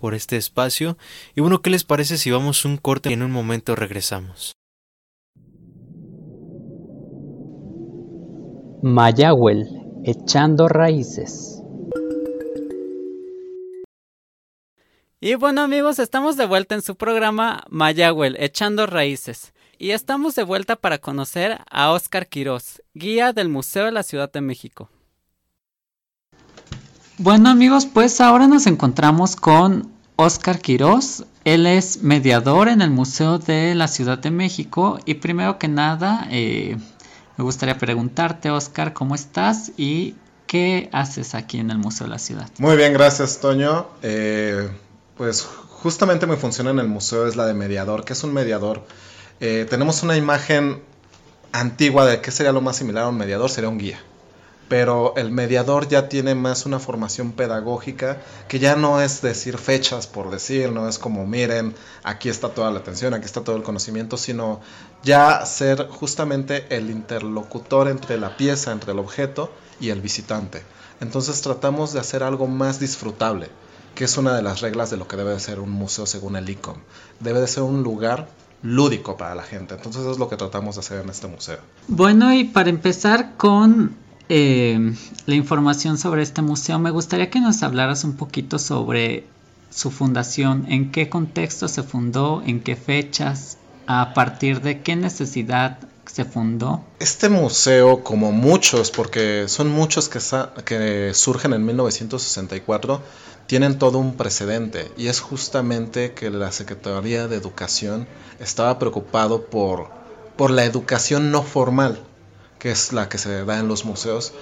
por 0.00 0.14
este 0.14 0.36
espacio. 0.36 0.98
Y 1.36 1.42
bueno, 1.42 1.62
¿qué 1.62 1.70
les 1.70 1.84
parece 1.84 2.18
si 2.18 2.30
vamos 2.32 2.64
un 2.64 2.76
corte 2.76 3.10
y 3.10 3.12
en 3.12 3.22
un 3.22 3.30
momento 3.30 3.76
regresamos? 3.76 4.52
Mayagüel, 8.82 9.85
echando 10.06 10.68
raíces. 10.68 11.60
Y 15.20 15.34
bueno 15.34 15.62
amigos, 15.62 15.98
estamos 15.98 16.36
de 16.36 16.46
vuelta 16.46 16.76
en 16.76 16.82
su 16.82 16.94
programa 16.94 17.64
Mayagüel, 17.70 18.36
echando 18.38 18.86
raíces. 18.86 19.52
Y 19.78 19.90
estamos 19.90 20.36
de 20.36 20.44
vuelta 20.44 20.76
para 20.76 20.98
conocer 20.98 21.58
a 21.68 21.90
Óscar 21.90 22.28
Quirós, 22.28 22.82
guía 22.94 23.32
del 23.32 23.48
Museo 23.48 23.86
de 23.86 23.92
la 23.92 24.04
Ciudad 24.04 24.30
de 24.30 24.40
México. 24.40 24.88
Bueno 27.18 27.48
amigos, 27.48 27.86
pues 27.86 28.20
ahora 28.20 28.46
nos 28.46 28.68
encontramos 28.68 29.34
con 29.34 29.90
Óscar 30.14 30.60
Quirós. 30.60 31.24
Él 31.44 31.66
es 31.66 32.02
mediador 32.02 32.68
en 32.68 32.80
el 32.80 32.90
Museo 32.90 33.38
de 33.38 33.74
la 33.74 33.88
Ciudad 33.88 34.18
de 34.18 34.30
México. 34.30 35.00
Y 35.04 35.14
primero 35.14 35.58
que 35.58 35.66
nada, 35.66 36.28
eh, 36.30 36.76
me 37.36 37.44
gustaría 37.44 37.78
preguntarte, 37.78 38.50
Óscar, 38.50 38.92
¿cómo 38.92 39.14
estás 39.14 39.72
y 39.76 40.14
qué 40.46 40.88
haces 40.92 41.34
aquí 41.34 41.58
en 41.58 41.70
el 41.70 41.78
Museo 41.78 42.06
de 42.06 42.10
la 42.10 42.18
Ciudad? 42.18 42.48
Muy 42.58 42.76
bien, 42.76 42.92
gracias, 42.92 43.40
Toño. 43.40 43.86
Eh, 44.02 44.68
pues 45.16 45.42
justamente 45.42 46.26
mi 46.26 46.36
función 46.36 46.68
en 46.68 46.78
el 46.78 46.88
museo 46.88 47.26
es 47.26 47.36
la 47.36 47.46
de 47.46 47.54
mediador. 47.54 48.04
¿Qué 48.04 48.12
es 48.14 48.24
un 48.24 48.32
mediador? 48.32 48.84
Eh, 49.40 49.66
tenemos 49.68 50.02
una 50.02 50.16
imagen 50.16 50.82
antigua 51.52 52.06
de 52.06 52.20
qué 52.20 52.30
sería 52.30 52.52
lo 52.52 52.60
más 52.60 52.76
similar 52.76 53.04
a 53.04 53.08
un 53.08 53.16
mediador, 53.16 53.50
sería 53.50 53.68
un 53.68 53.78
guía. 53.78 54.00
Pero 54.68 55.14
el 55.16 55.30
mediador 55.30 55.86
ya 55.86 56.08
tiene 56.08 56.34
más 56.34 56.66
una 56.66 56.80
formación 56.80 57.32
pedagógica 57.32 58.20
que 58.48 58.58
ya 58.58 58.74
no 58.74 59.00
es 59.00 59.22
decir 59.22 59.58
fechas 59.58 60.06
por 60.08 60.30
decir, 60.30 60.72
no 60.72 60.88
es 60.88 60.98
como 60.98 61.24
miren, 61.24 61.74
aquí 62.02 62.28
está 62.28 62.48
toda 62.48 62.70
la 62.72 62.80
atención, 62.80 63.14
aquí 63.14 63.26
está 63.26 63.42
todo 63.42 63.56
el 63.56 63.62
conocimiento, 63.62 64.16
sino 64.16 64.60
ya 65.04 65.46
ser 65.46 65.86
justamente 65.88 66.66
el 66.70 66.90
interlocutor 66.90 67.88
entre 67.88 68.18
la 68.18 68.36
pieza, 68.36 68.72
entre 68.72 68.92
el 68.92 68.98
objeto 68.98 69.52
y 69.78 69.90
el 69.90 70.00
visitante. 70.00 70.62
Entonces 71.00 71.40
tratamos 71.42 71.92
de 71.92 72.00
hacer 72.00 72.22
algo 72.22 72.46
más 72.46 72.80
disfrutable, 72.80 73.50
que 73.94 74.04
es 74.04 74.16
una 74.16 74.34
de 74.34 74.42
las 74.42 74.60
reglas 74.60 74.90
de 74.90 74.96
lo 74.96 75.06
que 75.06 75.16
debe 75.16 75.30
de 75.30 75.40
ser 75.40 75.60
un 75.60 75.70
museo 75.70 76.06
según 76.06 76.36
el 76.36 76.48
ICOM. 76.48 76.78
Debe 77.20 77.40
de 77.40 77.46
ser 77.46 77.62
un 77.62 77.82
lugar 77.82 78.28
lúdico 78.62 79.16
para 79.16 79.34
la 79.34 79.42
gente. 79.42 79.74
Entonces 79.74 80.04
es 80.06 80.18
lo 80.18 80.28
que 80.28 80.36
tratamos 80.36 80.76
de 80.76 80.80
hacer 80.80 81.00
en 81.02 81.10
este 81.10 81.26
museo. 81.26 81.58
Bueno, 81.88 82.32
y 82.32 82.44
para 82.44 82.70
empezar 82.70 83.36
con 83.36 83.96
eh, 84.28 84.94
la 85.26 85.34
información 85.34 85.98
sobre 85.98 86.22
este 86.22 86.42
museo, 86.42 86.78
me 86.78 86.90
gustaría 86.90 87.30
que 87.30 87.40
nos 87.40 87.62
hablaras 87.62 88.04
un 88.04 88.16
poquito 88.16 88.58
sobre 88.58 89.24
su 89.70 89.90
fundación, 89.90 90.66
en 90.68 90.90
qué 90.90 91.08
contexto 91.08 91.68
se 91.68 91.82
fundó, 91.82 92.42
en 92.44 92.60
qué 92.60 92.76
fechas, 92.76 93.58
a 93.86 94.14
partir 94.14 94.62
de 94.62 94.82
qué 94.82 94.96
necesidad 94.96 95.78
se 96.06 96.24
fundó. 96.24 96.82
Este 96.98 97.28
museo, 97.28 98.02
como 98.02 98.32
muchos, 98.32 98.90
porque 98.90 99.48
son 99.48 99.68
muchos 99.68 100.08
que, 100.08 101.12
surgen 101.14 101.52
en 101.52 101.64
1964, 101.66 103.02
tienen 103.46 103.78
todo 103.78 103.98
un 103.98 104.14
precedente 104.14 104.90
y 104.96 105.06
es 105.06 105.20
justamente 105.20 106.12
que 106.12 106.30
la 106.30 106.50
Secretaría 106.50 107.28
de 107.28 107.36
Educación 107.36 108.08
estaba 108.40 108.78
preocupado 108.78 109.44
por 109.46 110.50
la 110.50 110.64
educación 110.64 111.30
no 111.30 111.42
formal, 111.42 112.00
que 112.58 112.70
es 112.70 112.92
la 112.92 113.08
que 113.08 113.18
se 113.18 113.44
da 113.44 113.58
en 113.58 113.68
los 113.68 113.84
museos, 113.84 114.32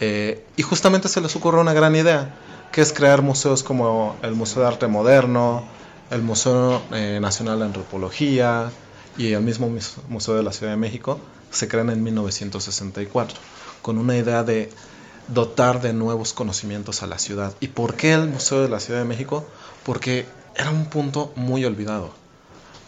eh, 0.00 0.44
y 0.56 0.62
justamente 0.62 1.08
se 1.08 1.20
les 1.20 1.36
ocurrió 1.36 1.60
una 1.60 1.74
gran 1.74 1.94
idea, 1.94 2.34
que 2.72 2.80
es 2.80 2.92
crear 2.92 3.22
museos 3.22 3.62
como 3.62 4.16
el 4.22 4.34
Museo 4.34 4.62
de 4.62 4.68
Arte 4.68 4.86
Moderno, 4.86 5.64
el 6.10 6.22
Museo 6.22 6.82
eh, 6.92 7.18
Nacional 7.20 7.58
de 7.58 7.66
Antropología 7.66 8.70
y 9.18 9.32
el 9.32 9.42
mismo 9.42 9.70
Museo 10.08 10.34
de 10.34 10.42
la 10.42 10.52
Ciudad 10.52 10.72
de 10.72 10.78
México, 10.78 11.20
se 11.50 11.68
crean 11.68 11.90
en 11.90 12.02
1964, 12.02 13.38
con 13.82 13.98
una 13.98 14.16
idea 14.16 14.42
de 14.42 14.70
dotar 15.28 15.80
de 15.80 15.92
nuevos 15.92 16.32
conocimientos 16.32 17.02
a 17.02 17.06
la 17.06 17.18
ciudad. 17.18 17.54
¿Y 17.60 17.68
por 17.68 17.94
qué 17.94 18.12
el 18.12 18.28
Museo 18.28 18.62
de 18.62 18.68
la 18.68 18.80
Ciudad 18.80 19.00
de 19.00 19.06
México? 19.06 19.46
Porque 19.84 20.26
era 20.56 20.70
un 20.70 20.86
punto 20.86 21.32
muy 21.36 21.64
olvidado. 21.64 22.12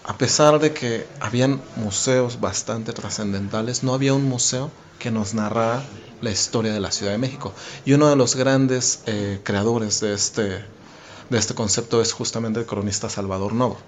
A 0.05 0.19
pesar 0.19 0.59
de 0.59 0.73
que 0.73 1.07
habían 1.21 1.63
museos 1.77 2.41
bastante 2.41 2.93
trascendentales, 2.93 3.85
no 3.85 3.95
había 3.95 4.15
un 4.15 4.25
museo 4.25 4.71
que 4.99 5.13
nos 5.13 5.33
narrara 5.33 5.85
la 6.21 6.31
historia 6.31 6.73
de 6.73 6.81
la 6.81 6.91
Ciudad 6.91 7.13
de 7.13 7.19
México. 7.19 7.53
Y 7.85 7.93
uno 7.93 8.09
de 8.09 8.17
los 8.17 8.35
grandes 8.35 9.03
eh, 9.07 9.41
creadores 9.45 10.01
de 10.01 10.15
este, 10.15 10.65
de 11.31 11.39
este 11.39 11.55
concepto 11.55 12.03
es 12.03 12.13
justamente 12.13 12.59
el 12.59 12.67
cronista 12.67 13.09
Salvador 13.09 13.53
Novo, 13.53 13.79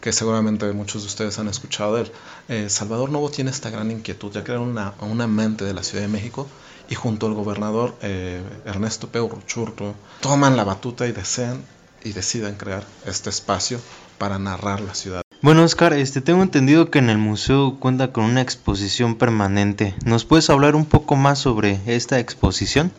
que 0.00 0.12
seguramente 0.12 0.72
muchos 0.72 1.02
de 1.02 1.08
ustedes 1.08 1.38
han 1.40 1.48
escuchado 1.48 1.96
de 1.96 2.02
él. 2.02 2.12
Eh, 2.48 2.70
Salvador 2.70 3.10
Novo 3.10 3.28
tiene 3.30 3.50
esta 3.50 3.70
gran 3.70 3.90
inquietud, 3.90 4.30
ya 4.30 4.44
que 4.44 4.52
era 4.52 4.60
una, 4.60 4.94
una 5.00 5.26
mente 5.26 5.64
de 5.64 5.74
la 5.74 5.82
Ciudad 5.82 6.02
de 6.02 6.08
México, 6.08 6.46
y 6.88 6.94
junto 6.94 7.26
al 7.26 7.34
gobernador 7.34 7.96
eh, 8.02 8.42
Ernesto 8.64 9.08
Peu 9.08 9.28
Churto 9.46 9.94
toman 10.20 10.56
la 10.56 10.64
batuta 10.64 11.06
y 11.08 11.12
desean 11.12 11.64
y 12.02 12.12
deciden 12.12 12.56
crear 12.56 12.84
este 13.04 13.30
espacio 13.30 13.80
para 14.18 14.38
narrar 14.38 14.80
la 14.80 14.94
ciudad. 14.94 15.22
Bueno, 15.42 15.64
Oscar, 15.64 15.94
este, 15.94 16.20
tengo 16.20 16.42
entendido 16.42 16.90
que 16.90 16.98
en 16.98 17.08
el 17.08 17.18
museo 17.18 17.76
cuenta 17.78 18.12
con 18.12 18.24
una 18.24 18.42
exposición 18.42 19.16
permanente. 19.16 19.94
¿Nos 20.04 20.24
puedes 20.24 20.50
hablar 20.50 20.74
un 20.74 20.84
poco 20.84 21.16
más 21.16 21.38
sobre 21.38 21.80
esta 21.86 22.18
exposición? 22.18 22.92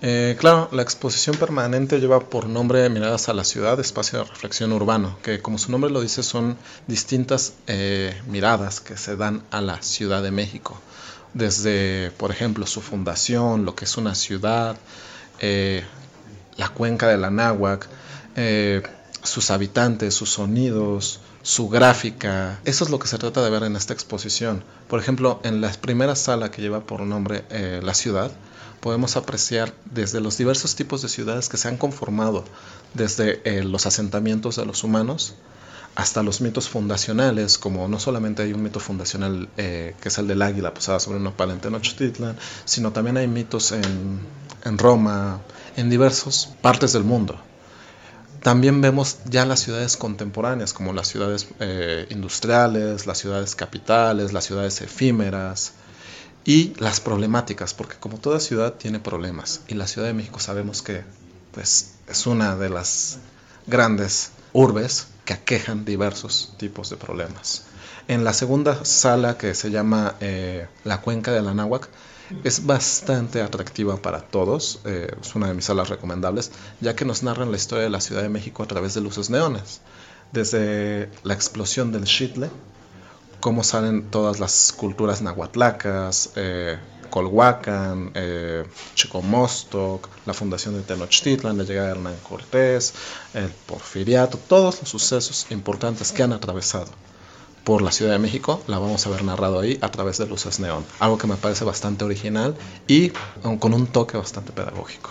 Eh, 0.00 0.36
claro, 0.38 0.68
la 0.70 0.82
exposición 0.82 1.36
permanente 1.36 1.98
lleva 1.98 2.20
por 2.20 2.46
nombre 2.46 2.88
Miradas 2.88 3.28
a 3.28 3.34
la 3.34 3.42
Ciudad, 3.42 3.80
espacio 3.80 4.20
de 4.20 4.24
reflexión 4.26 4.72
urbano, 4.72 5.18
que 5.22 5.42
como 5.42 5.58
su 5.58 5.72
nombre 5.72 5.90
lo 5.90 6.00
dice 6.00 6.22
son 6.22 6.56
distintas 6.86 7.54
eh, 7.66 8.16
miradas 8.28 8.80
que 8.80 8.96
se 8.96 9.16
dan 9.16 9.42
a 9.50 9.60
la 9.60 9.82
Ciudad 9.82 10.22
de 10.22 10.30
México 10.30 10.80
desde, 11.34 12.10
por 12.16 12.30
ejemplo, 12.30 12.66
su 12.66 12.80
fundación, 12.80 13.64
lo 13.64 13.74
que 13.74 13.84
es 13.84 13.96
una 13.96 14.14
ciudad, 14.14 14.76
eh, 15.40 15.84
la 16.56 16.68
cuenca 16.68 17.06
de 17.08 17.16
la 17.16 17.30
náhuac, 17.30 17.88
eh, 18.36 18.82
sus 19.22 19.50
habitantes, 19.50 20.14
sus 20.14 20.30
sonidos, 20.30 21.20
su 21.42 21.68
gráfica. 21.68 22.60
Eso 22.64 22.84
es 22.84 22.90
lo 22.90 22.98
que 22.98 23.08
se 23.08 23.18
trata 23.18 23.42
de 23.42 23.50
ver 23.50 23.62
en 23.62 23.76
esta 23.76 23.92
exposición. 23.92 24.64
Por 24.88 25.00
ejemplo, 25.00 25.40
en 25.44 25.60
la 25.60 25.72
primera 25.72 26.16
sala 26.16 26.50
que 26.50 26.62
lleva 26.62 26.80
por 26.80 27.00
nombre 27.00 27.44
eh, 27.50 27.80
La 27.82 27.94
Ciudad, 27.94 28.30
podemos 28.80 29.16
apreciar 29.16 29.72
desde 29.84 30.20
los 30.20 30.38
diversos 30.38 30.76
tipos 30.76 31.02
de 31.02 31.08
ciudades 31.08 31.48
que 31.48 31.56
se 31.56 31.68
han 31.68 31.76
conformado, 31.76 32.44
desde 32.94 33.62
los 33.64 33.86
asentamientos 33.86 34.56
de 34.56 34.66
los 34.66 34.84
humanos, 34.84 35.34
hasta 35.94 36.22
los 36.22 36.40
mitos 36.40 36.68
fundacionales, 36.68 37.58
como 37.58 37.88
no 37.88 37.98
solamente 37.98 38.42
hay 38.42 38.52
un 38.52 38.62
mito 38.62 38.78
fundacional 38.78 39.48
eh, 39.56 39.96
que 40.00 40.08
es 40.08 40.18
el 40.18 40.28
del 40.28 40.42
águila 40.42 40.72
posada 40.72 41.00
sobre 41.00 41.18
una 41.18 41.36
pala 41.36 41.54
en 41.54 41.60
Tenochtitlan, 41.60 42.36
sino 42.64 42.92
también 42.92 43.16
hay 43.16 43.26
mitos 43.26 43.72
en 43.72 44.78
Roma, 44.78 45.40
en 45.76 45.90
diversas 45.90 46.50
partes 46.62 46.92
del 46.92 47.02
mundo. 47.02 47.40
También 48.42 48.80
vemos 48.80 49.18
ya 49.24 49.44
las 49.44 49.60
ciudades 49.60 49.96
contemporáneas, 49.96 50.72
como 50.72 50.92
las 50.92 51.08
ciudades 51.08 51.48
eh, 51.60 52.06
industriales, 52.10 53.06
las 53.06 53.18
ciudades 53.18 53.56
capitales, 53.56 54.32
las 54.32 54.44
ciudades 54.44 54.80
efímeras 54.80 55.72
y 56.44 56.72
las 56.78 57.00
problemáticas, 57.00 57.74
porque 57.74 57.96
como 57.96 58.18
toda 58.18 58.40
ciudad 58.40 58.74
tiene 58.74 59.00
problemas 59.00 59.62
y 59.66 59.74
la 59.74 59.86
Ciudad 59.86 60.06
de 60.06 60.14
México 60.14 60.38
sabemos 60.40 60.82
que 60.82 61.02
pues, 61.52 61.94
es 62.06 62.26
una 62.26 62.56
de 62.56 62.70
las 62.70 63.18
grandes 63.66 64.30
urbes 64.52 65.08
que 65.24 65.34
aquejan 65.34 65.84
diversos 65.84 66.54
tipos 66.56 66.90
de 66.90 66.96
problemas. 66.96 67.64
En 68.06 68.24
la 68.24 68.32
segunda 68.32 68.84
sala 68.84 69.36
que 69.36 69.54
se 69.54 69.70
llama 69.70 70.14
eh, 70.20 70.66
la 70.84 71.02
cuenca 71.02 71.32
de 71.32 71.42
la 71.42 71.52
náhuac 71.52 71.88
es 72.44 72.66
bastante 72.66 73.42
atractiva 73.42 73.96
para 73.96 74.20
todos, 74.20 74.80
eh, 74.84 75.10
es 75.20 75.34
una 75.34 75.48
de 75.48 75.54
mis 75.54 75.64
salas 75.64 75.88
recomendables, 75.88 76.52
ya 76.80 76.94
que 76.94 77.04
nos 77.04 77.22
narran 77.22 77.50
la 77.50 77.56
historia 77.56 77.84
de 77.84 77.90
la 77.90 78.00
Ciudad 78.00 78.22
de 78.22 78.28
México 78.28 78.62
a 78.62 78.66
través 78.66 78.94
de 78.94 79.00
luces 79.00 79.30
neones, 79.30 79.80
desde 80.32 81.10
la 81.22 81.34
explosión 81.34 81.92
del 81.92 82.06
Xitle, 82.06 82.50
cómo 83.40 83.64
salen 83.64 84.10
todas 84.10 84.40
las 84.40 84.72
culturas 84.72 85.22
nahuatlacas, 85.22 86.30
eh, 86.36 86.78
Colhuacan, 87.10 88.10
eh, 88.14 88.64
la 90.26 90.34
fundación 90.34 90.74
de 90.74 90.82
Tenochtitlan, 90.82 91.56
la 91.56 91.64
llegada 91.64 91.86
de 91.86 91.92
Hernán 91.92 92.16
Cortés, 92.22 92.92
el 93.32 93.48
Porfiriato, 93.48 94.38
todos 94.38 94.80
los 94.80 94.90
sucesos 94.90 95.46
importantes 95.50 96.12
que 96.12 96.22
han 96.22 96.34
atravesado 96.34 96.90
por 97.68 97.82
la 97.82 97.92
Ciudad 97.92 98.12
de 98.12 98.18
México, 98.18 98.62
la 98.66 98.78
vamos 98.78 99.06
a 99.06 99.10
ver 99.10 99.22
narrado 99.24 99.60
ahí 99.60 99.76
a 99.82 99.90
través 99.90 100.16
de 100.16 100.26
luces 100.26 100.58
neón. 100.58 100.86
Algo 101.00 101.18
que 101.18 101.26
me 101.26 101.36
parece 101.36 101.66
bastante 101.66 102.02
original 102.02 102.56
y 102.86 103.10
con 103.42 103.74
un 103.74 103.86
toque 103.88 104.16
bastante 104.16 104.52
pedagógico. 104.52 105.10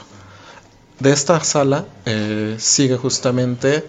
De 0.98 1.12
esta 1.12 1.40
sala 1.44 1.86
eh, 2.08 2.56
sigue 2.58 2.98
justamente 2.98 3.88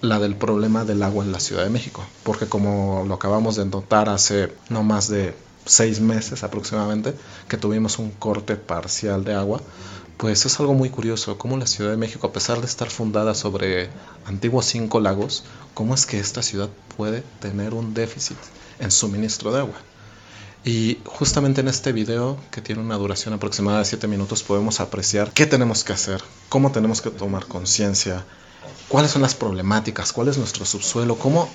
la 0.00 0.18
del 0.18 0.34
problema 0.34 0.84
del 0.84 1.04
agua 1.04 1.24
en 1.24 1.30
la 1.30 1.38
Ciudad 1.38 1.62
de 1.62 1.70
México, 1.70 2.04
porque 2.24 2.46
como 2.46 3.04
lo 3.06 3.14
acabamos 3.14 3.54
de 3.54 3.66
notar 3.66 4.08
hace 4.08 4.52
no 4.68 4.82
más 4.82 5.06
de 5.08 5.36
seis 5.64 6.00
meses 6.00 6.42
aproximadamente, 6.42 7.14
que 7.48 7.56
tuvimos 7.56 8.00
un 8.00 8.10
corte 8.10 8.56
parcial 8.56 9.22
de 9.22 9.34
agua, 9.34 9.60
pues 10.18 10.44
es 10.44 10.58
algo 10.58 10.74
muy 10.74 10.90
curioso, 10.90 11.38
cómo 11.38 11.56
la 11.56 11.66
Ciudad 11.66 11.92
de 11.92 11.96
México, 11.96 12.26
a 12.26 12.32
pesar 12.32 12.60
de 12.60 12.66
estar 12.66 12.90
fundada 12.90 13.34
sobre 13.34 13.88
antiguos 14.26 14.66
cinco 14.66 14.98
lagos, 15.00 15.44
cómo 15.74 15.94
es 15.94 16.06
que 16.06 16.18
esta 16.18 16.42
ciudad 16.42 16.68
puede 16.96 17.22
tener 17.40 17.72
un 17.72 17.94
déficit 17.94 18.36
en 18.80 18.90
suministro 18.90 19.52
de 19.52 19.60
agua. 19.60 19.76
Y 20.64 20.98
justamente 21.04 21.60
en 21.60 21.68
este 21.68 21.92
video, 21.92 22.36
que 22.50 22.60
tiene 22.60 22.82
una 22.82 22.96
duración 22.96 23.32
aproximada 23.32 23.78
de 23.78 23.84
7 23.84 24.08
minutos, 24.08 24.42
podemos 24.42 24.80
apreciar 24.80 25.30
qué 25.32 25.46
tenemos 25.46 25.84
que 25.84 25.92
hacer, 25.92 26.22
cómo 26.48 26.72
tenemos 26.72 27.00
que 27.00 27.10
tomar 27.10 27.46
conciencia, 27.46 28.24
cuáles 28.88 29.12
son 29.12 29.22
las 29.22 29.36
problemáticas, 29.36 30.12
cuál 30.12 30.28
es 30.28 30.36
nuestro 30.36 30.64
subsuelo, 30.64 31.16
cómo 31.16 31.48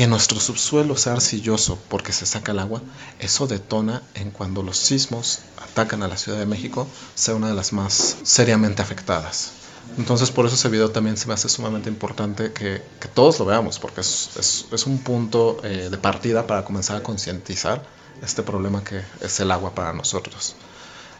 que 0.00 0.06
nuestro 0.06 0.40
subsuelo 0.40 0.96
sea 0.96 1.12
arcilloso 1.12 1.78
porque 1.90 2.14
se 2.14 2.24
saca 2.24 2.52
el 2.52 2.58
agua, 2.58 2.80
eso 3.18 3.46
detona 3.46 4.00
en 4.14 4.30
cuando 4.30 4.62
los 4.62 4.78
sismos 4.78 5.40
atacan 5.58 6.02
a 6.02 6.08
la 6.08 6.16
Ciudad 6.16 6.38
de 6.38 6.46
México, 6.46 6.88
sea 7.14 7.34
una 7.34 7.48
de 7.48 7.54
las 7.54 7.74
más 7.74 8.16
seriamente 8.22 8.80
afectadas. 8.80 9.50
Entonces 9.98 10.30
por 10.30 10.46
eso 10.46 10.54
ese 10.54 10.70
video 10.70 10.90
también 10.90 11.18
se 11.18 11.28
me 11.28 11.34
hace 11.34 11.50
sumamente 11.50 11.90
importante 11.90 12.50
que, 12.54 12.82
todos 13.12 13.38
lo 13.40 13.44
veamos, 13.44 13.78
porque 13.78 14.00
es, 14.00 14.86
un 14.86 15.00
punto 15.00 15.60
eh, 15.64 15.88
de 15.90 15.98
partida 15.98 16.46
para 16.46 16.64
comenzar 16.64 16.96
a 16.96 17.02
concientizar 17.02 17.84
este 18.22 18.42
problema 18.42 18.82
que 18.82 19.02
es 19.20 19.38
el 19.40 19.50
agua 19.50 19.74
para 19.74 19.92
nosotros. 19.92 20.54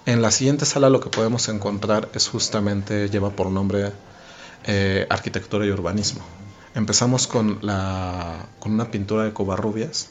En 0.06 0.22
la 0.22 0.30
siguiente 0.30 0.64
sala 0.64 0.88
lo 0.88 1.00
que 1.00 1.10
podemos 1.10 1.50
encontrar 1.50 2.08
es 2.14 2.28
justamente, 2.28 3.10
lleva 3.10 3.28
por 3.28 3.50
nombre 3.50 3.92
eh, 4.64 5.06
arquitectura 5.10 5.66
y 5.66 5.70
urbanismo. 5.70 6.24
Empezamos 6.74 7.26
con, 7.26 7.58
la, 7.62 8.46
con 8.60 8.72
una 8.72 8.90
pintura 8.90 9.24
de 9.24 9.32
Covarrubias, 9.32 10.10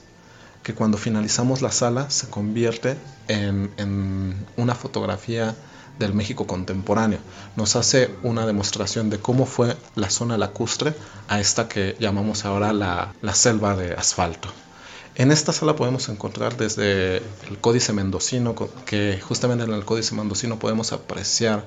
que 0.63 0.74
cuando 0.74 0.98
finalizamos 0.98 1.62
la 1.62 1.72
sala 1.72 2.10
se 2.10 2.30
convierte 2.30 2.98
en, 3.30 3.72
en, 3.78 4.46
una 4.58 4.75
fotografía 4.75 5.56
del 6.00 6.13
México 6.13 6.48
contemporáneo. 6.48 7.20
Nos 7.56 7.75
hace 7.75 8.10
una 8.24 8.46
demostración 8.46 9.10
de 9.10 9.20
cómo 9.20 9.46
fue 9.46 9.78
la 9.96 10.10
zona 10.10 10.38
lacustre 10.38 10.94
a 11.28 11.39
esta 11.39 11.70
que 11.70 11.96
llamamos 12.00 12.46
ahora 12.46 12.74
la, 12.74 13.13
la 13.22 13.36
selva 13.36 13.75
de 13.75 13.94
asfalto. 13.94 14.50
En 15.16 15.32
esta 15.32 15.51
sala 15.54 15.75
podemos 15.75 16.08
encontrar 16.10 16.56
desde 16.56 17.18
el 17.18 17.58
Códice 17.60 17.94
Mendocino, 17.94 18.56
que 18.86 19.20
justamente 19.22 19.63
en 19.63 19.74
el 19.74 19.86
Códice 19.86 20.16
Mendocino 20.16 20.60
podemos 20.60 20.94
apreciar 20.94 21.66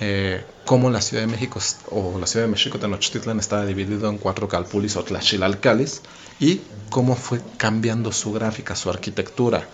eh, 0.00 0.44
cómo 0.64 0.90
la 0.90 1.00
Ciudad 1.00 1.22
de 1.22 1.30
México 1.30 1.60
o 1.90 2.18
la 2.18 2.26
Ciudad 2.26 2.46
de 2.46 2.50
México 2.50 2.78
Tenochtitlan 2.78 3.38
estaba 3.38 3.64
dividido 3.64 4.08
en 4.08 4.18
cuatro 4.18 4.48
calpulis 4.48 4.96
o 4.96 5.04
tlaxilalcalis 5.04 6.02
y 6.40 6.62
cómo 6.90 7.16
fue 7.16 7.40
cambiando 7.56 8.12
su 8.12 8.32
gráfica, 8.32 8.74
su 8.74 8.90
arquitectura, 8.90 9.68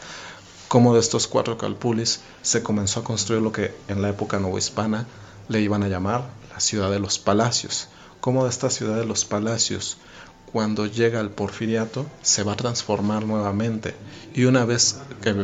cómo 0.68 0.94
de 0.94 1.00
estos 1.00 1.26
cuatro 1.26 1.56
calpulis 1.56 2.20
se 2.42 2.62
comenzó 2.62 3.00
a 3.00 3.04
construir 3.04 3.42
lo 3.42 3.52
que 3.52 3.74
en 3.88 4.02
la 4.02 4.10
época 4.10 4.38
novohispana 4.38 5.06
le 5.48 5.60
iban 5.60 5.82
a 5.82 5.88
llamar 5.88 6.30
la 6.52 6.60
ciudad 6.60 6.90
de 6.90 7.00
los 7.00 7.18
palacios, 7.18 7.88
cómo 8.20 8.44
de 8.44 8.50
esta 8.50 8.70
ciudad 8.70 8.96
de 8.96 9.06
los 9.06 9.24
palacios 9.24 9.96
cuando 10.52 10.86
llega 10.86 11.20
el 11.20 11.30
porfiriato 11.30 12.06
se 12.22 12.42
va 12.42 12.52
a 12.52 12.56
transformar 12.56 13.24
nuevamente. 13.24 13.94
Y 14.34 14.44
una 14.44 14.64
vez 14.64 14.98
que 15.22 15.34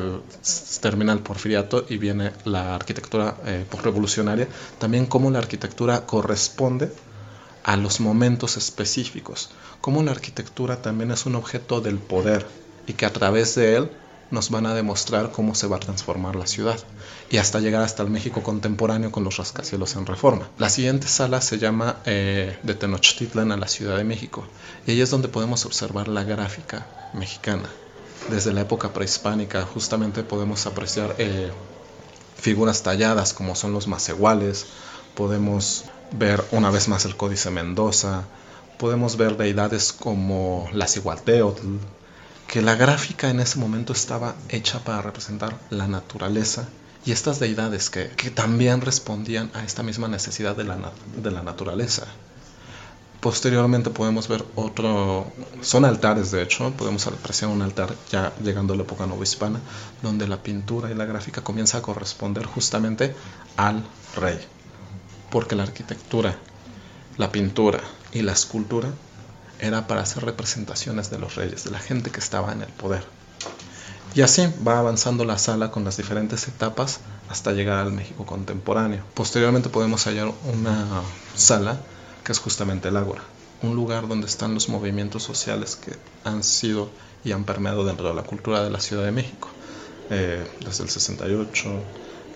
termina 0.81 1.13
el 1.13 1.21
porfiriato 1.21 1.85
y 1.89 1.99
viene 1.99 2.33
la 2.45 2.75
arquitectura 2.75 3.37
eh, 3.45 3.65
revolucionaria 3.83 4.49
también 4.79 5.07
cómo 5.07 5.31
la 5.31 5.39
arquitectura 5.39 6.07
corresponde 6.07 6.93
a 7.65 7.77
los 7.77 8.01
momentos 8.01 8.57
específicos, 8.57 9.51
cómo 9.81 10.03
la 10.03 10.13
arquitectura 10.13 10.83
también 10.83 11.11
es 11.11 11.27
un 11.27 11.35
objeto 11.35 11.81
del 11.81 11.99
poder 11.99 12.47
y 12.87 12.93
que 12.93 13.07
a 13.07 13.13
través 13.13 13.57
de 13.57 13.77
él 13.77 13.91
nos 14.31 14.51
van 14.51 14.67
a 14.67 14.75
demostrar 14.75 15.31
cómo 15.31 15.55
se 15.55 15.67
va 15.67 15.77
a 15.77 15.81
transformar 15.81 16.37
la 16.37 16.47
ciudad 16.47 16.79
y 17.31 17.39
hasta 17.39 17.61
llegar 17.61 17.83
hasta 17.83 18.03
el 18.03 18.11
México 18.11 18.43
contemporáneo 18.43 19.13
con 19.13 19.25
los 19.25 19.37
rascacielos 19.37 19.97
en 19.97 20.07
reforma. 20.07 20.49
La 20.59 20.69
siguiente 20.69 21.09
sala 21.09 21.41
se 21.41 21.59
llama 21.59 21.97
eh, 22.05 22.59
de 22.63 22.75
Tenochtitlan 22.75 23.53
a 23.53 23.57
la 23.57 23.69
Ciudad 23.69 23.97
de 23.97 24.05
México 24.05 24.45
y 24.87 24.93
ahí 24.93 25.01
es 25.01 25.11
donde 25.11 25.29
podemos 25.29 25.65
observar 25.65 26.09
la 26.09 26.25
gráfica 26.25 26.87
mexicana. 27.15 27.69
Desde 28.31 28.53
la 28.53 28.63
época 28.63 28.93
prehispánica 28.93 29.63
justamente 29.63 30.23
podemos 30.23 30.67
apreciar 30.67 31.15
eh, 31.19 31.51
figuras 32.37 32.83
talladas 32.83 33.33
como 33.33 33.55
son 33.55 33.73
los 33.73 33.87
macehuales, 33.87 34.67
podemos 35.15 35.85
ver 36.13 36.45
una 36.51 36.71
vez 36.71 36.89
más 36.89 37.05
el 37.05 37.17
Códice 37.17 37.51
Mendoza, 37.51 38.25
podemos 38.79 39.17
ver 39.17 39.37
deidades 39.37 39.93
como 39.93 40.69
la 40.73 40.87
Ciguateotl, 40.87 41.79
que 42.47 42.63
la 42.63 42.75
gráfica 42.75 43.29
en 43.29 43.41
ese 43.41 43.59
momento 43.59 43.93
estaba 43.93 44.35
hecha 44.49 44.81
para 44.81 45.03
representar 45.03 45.59
la 45.71 45.89
naturaleza 45.89 46.69
y 47.05 47.13
estas 47.13 47.39
deidades 47.39 47.91
que, 47.91 48.07
también 48.31 48.81
respondían 48.81 49.51
a 49.55 49.63
esta 49.63 49.83
misma 49.83 50.09
necesidad 50.09 50.57
de 50.57 50.65
la, 50.65 50.93
de 51.17 51.31
la 51.31 51.43
naturaleza. 51.43 52.07
Posteriormente 53.21 53.91
podemos 53.91 54.29
ver 54.29 54.45
otro, 54.57 55.33
son 55.63 55.85
altares 55.85 56.31
de 56.31 56.43
hecho, 56.43 56.73
podemos 56.73 57.07
apreciar 57.07 57.51
un 57.51 57.63
altar 57.63 57.95
ya 58.11 58.33
llegando 58.43 58.75
a 58.75 58.77
la 58.77 58.83
época 58.83 59.07
novohispana, 59.07 59.61
donde 60.03 60.29
la 60.29 60.43
pintura 60.43 60.91
y 60.91 60.95
la 60.95 61.07
gráfica 61.07 61.43
comienza 61.43 61.79
a 61.79 61.83
corresponder 61.83 62.45
justamente 62.45 63.15
al 63.57 63.85
rey, 64.17 64.39
porque 65.31 65.57
la 65.57 65.63
arquitectura, 65.63 66.37
la 67.17 67.33
pintura 67.33 67.81
y 68.13 68.23
la 68.23 68.33
escultura 68.33 68.91
era 69.61 69.87
para 69.87 70.03
hacer 70.03 70.25
representaciones 70.25 71.11
de 71.11 71.19
los 71.19 71.35
reyes, 71.35 71.65
de 71.65 71.71
la 71.71 71.79
gente 71.79 72.11
que 72.11 72.21
estaba 72.21 72.53
en 72.53 72.63
el 72.63 72.69
poder. 72.69 73.05
Y 74.15 74.23
así 74.23 74.49
va 74.67 74.79
avanzando 74.79 75.25
la 75.25 75.37
sala 75.37 75.71
con 75.71 75.85
las 75.85 75.99
diferentes 75.99 76.49
etapas 76.49 77.01
hasta 77.29 77.53
llegar 77.53 77.79
al 77.79 77.93
México 77.93 78.25
contemporáneo. 78.25 79.05
Posteriormente 79.15 79.69
podemos 79.69 80.05
hallar 80.07 80.33
una 80.53 81.03
sala 81.35 81.79
que 82.25 82.33
es 82.33 82.39
justamente 82.39 82.89
el 82.89 82.97
Ágora, 82.97 83.23
un 83.63 83.77
lugar 83.77 84.09
donde 84.09 84.27
están 84.27 84.55
los 84.55 84.69
movimientos 84.69 85.23
sociales 85.23 85.77
que 85.77 85.93
han 86.25 86.43
sido 86.43 86.91
y 87.25 87.33
han 87.33 87.45
permeado 87.45 87.85
dentro 87.85 88.09
de 88.09 88.15
la 88.15 88.23
cultura 88.23 88.63
de 88.63 88.71
la 88.71 88.81
Ciudad 88.81 89.05
de 89.05 89.13
México. 89.13 89.49
Eh, 90.09 90.47
desde 90.65 90.85
el 90.85 90.91
68, 90.91 91.69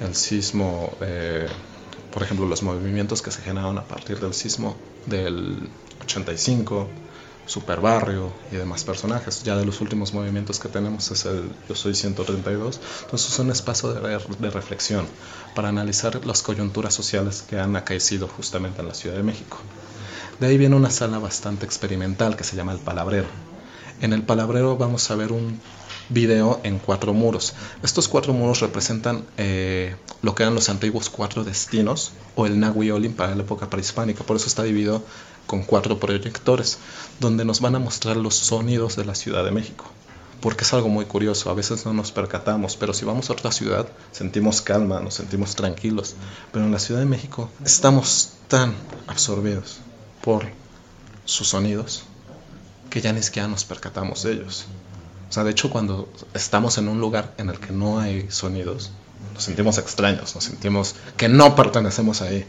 el 0.01 0.15
sismo, 0.15 0.93
eh, 1.01 1.49
por 2.13 2.23
ejemplo, 2.23 2.47
los 2.47 2.63
movimientos 2.63 3.23
que 3.23 3.31
se 3.31 3.43
generaron 3.43 3.79
a 3.79 3.85
partir 3.85 4.19
del 4.19 4.35
sismo 4.35 4.77
del 5.07 5.69
85, 6.03 6.89
Superbarrio 7.47 8.33
y 8.53 8.57
demás 8.57 8.85
personajes. 8.85 9.43
Ya 9.43 9.57
de 9.57 9.65
los 9.65 9.81
últimos 9.81 10.15
movimientos 10.15 10.61
que 10.61 10.69
tenemos 10.69 11.11
es 11.11 11.25
el 11.25 11.51
Yo 11.69 11.75
Soy 11.75 11.95
132. 11.95 12.81
Entonces 13.03 13.33
es 13.33 13.39
un 13.41 13.51
espacio 13.51 13.93
de, 13.93 14.21
de 14.39 14.51
reflexión 14.51 15.07
para 15.55 15.69
analizar 15.69 16.25
las 16.25 16.43
coyunturas 16.43 16.95
sociales 16.95 17.43
que 17.43 17.59
han 17.59 17.75
acaecido 17.75 18.29
justamente 18.29 18.83
en 18.83 18.89
la 18.89 18.95
Ciudad 18.95 19.17
de 19.17 19.25
México. 19.25 19.59
De 20.39 20.47
ahí 20.47 20.59
viene 20.59 20.77
una 20.77 20.91
sala 20.91 21.19
bastante 21.19 21.67
experimental 21.67 22.37
que 22.37 22.45
se 22.45 22.55
llama 22.55 22.73
El 22.73 22.79
Palabrero. 22.79 23.27
En 24.01 24.13
el 24.13 24.23
Palabrero 24.23 24.77
vamos 24.77 25.11
a 25.11 25.17
ver 25.17 25.33
un 25.33 25.61
video 26.11 26.61
en 26.65 26.79
cuatro 26.79 27.15
muros. 27.15 27.55
Estos 27.83 28.09
cuatro 28.09 28.33
muros 28.33 28.61
representan 28.61 29.25
eh, 29.39 29.97
lo 30.23 30.35
que 30.35 30.43
eran 30.43 30.55
los 30.55 30.69
antiguos 30.69 31.09
cuatro 31.09 31.45
destinos 31.45 32.13
o 32.35 32.47
el 32.47 32.61
Nahui 32.61 32.91
Olin 32.91 33.15
para 33.15 33.35
la 33.35 33.43
época 33.43 33.71
prehispánica. 33.71 34.25
Por 34.25 34.37
eso 34.37 34.47
está 34.47 34.63
dividido 34.63 35.03
con 35.47 35.63
cuatro 35.63 35.99
proyectores, 35.99 36.79
donde 37.19 37.45
nos 37.45 37.61
van 37.61 37.75
a 37.75 37.79
mostrar 37.79 38.17
los 38.17 38.37
sonidos 38.37 38.97
de 38.97 39.05
la 39.05 39.15
Ciudad 39.15 39.45
de 39.45 39.51
México. 39.51 39.85
Porque 40.41 40.65
es 40.65 40.73
algo 40.73 40.89
muy 40.89 41.05
curioso, 41.05 41.51
a 41.51 41.55
veces 41.55 41.85
no 41.85 41.93
nos 41.93 42.13
percatamos, 42.13 42.77
pero 42.77 42.95
si 42.95 43.05
vamos 43.05 43.29
a 43.29 43.35
otra 43.35 43.53
ciudad 43.53 43.87
sentimos 44.11 44.63
calma, 44.63 45.01
nos 45.01 45.15
sentimos 45.15 45.55
tranquilos. 45.55 46.15
Pero 46.53 46.65
en 46.65 46.73
la 46.73 46.79
Ciudad 46.79 47.01
de 47.01 47.07
México 47.07 47.51
estamos 47.65 48.35
tan 48.49 48.75
absorbidos 49.07 49.81
por 50.23 50.47
sus 51.25 51.49
sonidos 51.49 52.05
que 52.89 53.01
ya 53.01 53.13
ni 53.13 53.23
siquiera 53.23 53.49
nos 53.49 53.65
percatamos 53.65 54.23
de 54.23 54.33
ellos. 54.33 54.67
O 55.31 55.33
sea, 55.33 55.45
de 55.45 55.53
hecho, 55.53 55.71
cuando 55.71 56.09
estamos 56.35 56.77
en 56.77 56.89
un 56.89 57.01
lugar 57.01 57.35
en 57.39 57.51
el 57.51 57.61
que 57.61 57.73
no 57.73 58.01
hay 58.01 58.29
sonidos, 58.33 58.91
nos 59.33 59.45
sentimos 59.45 59.79
extraños, 59.79 60.35
nos 60.35 60.43
sentimos 60.43 60.97
que 61.17 61.29
no 61.29 61.55
pertenecemos 61.55 62.21
ahí. 62.21 62.45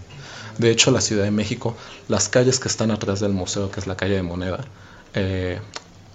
De 0.57 0.71
hecho, 0.71 0.89
la 0.89 0.99
Ciudad 0.99 1.23
de 1.23 1.31
México, 1.31 1.77
las 2.07 2.27
calles 2.27 2.59
que 2.59 2.67
están 2.67 2.89
atrás 2.89 3.19
del 3.19 3.33
museo, 3.33 3.69
que 3.69 3.79
es 3.79 3.85
la 3.85 3.95
calle 3.95 4.15
de 4.15 4.23
Moneda, 4.23 4.65
eh, 5.13 5.61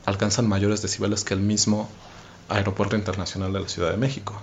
alcanzan 0.06 0.48
mayores 0.48 0.82
decibeles 0.82 1.22
que 1.22 1.34
el 1.34 1.40
mismo 1.40 1.88
Aeropuerto 2.48 2.96
Internacional 2.96 3.52
de 3.52 3.60
la 3.60 3.68
Ciudad 3.68 3.92
de 3.92 3.96
México. 3.96 4.34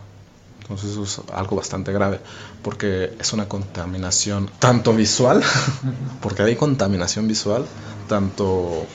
Entonces 0.61 0.91
eso 0.91 1.03
es 1.03 1.21
algo 1.33 1.57
bastante 1.57 1.91
grave 1.91 2.21
porque 2.61 3.13
es 3.19 3.33
una 3.33 3.49
contaminación 3.49 4.49
tanto 4.59 4.93
visual, 4.93 5.43
porque 6.21 6.43
hay 6.43 6.55
contaminación 6.55 7.27
visual, 7.27 7.65
tanto 8.07 8.87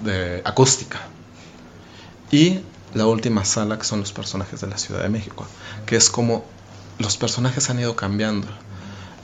de 0.00 0.42
acústica. 0.44 1.00
Y 2.32 2.60
la 2.94 3.06
última 3.06 3.44
sala 3.44 3.78
que 3.78 3.84
son 3.84 4.00
los 4.00 4.12
personajes 4.12 4.60
de 4.60 4.66
la 4.66 4.78
Ciudad 4.78 5.02
de 5.02 5.08
México, 5.08 5.46
que 5.86 5.96
es 5.96 6.10
como 6.10 6.44
los 6.98 7.16
personajes 7.16 7.70
han 7.70 7.80
ido 7.80 7.96
cambiando. 7.96 8.48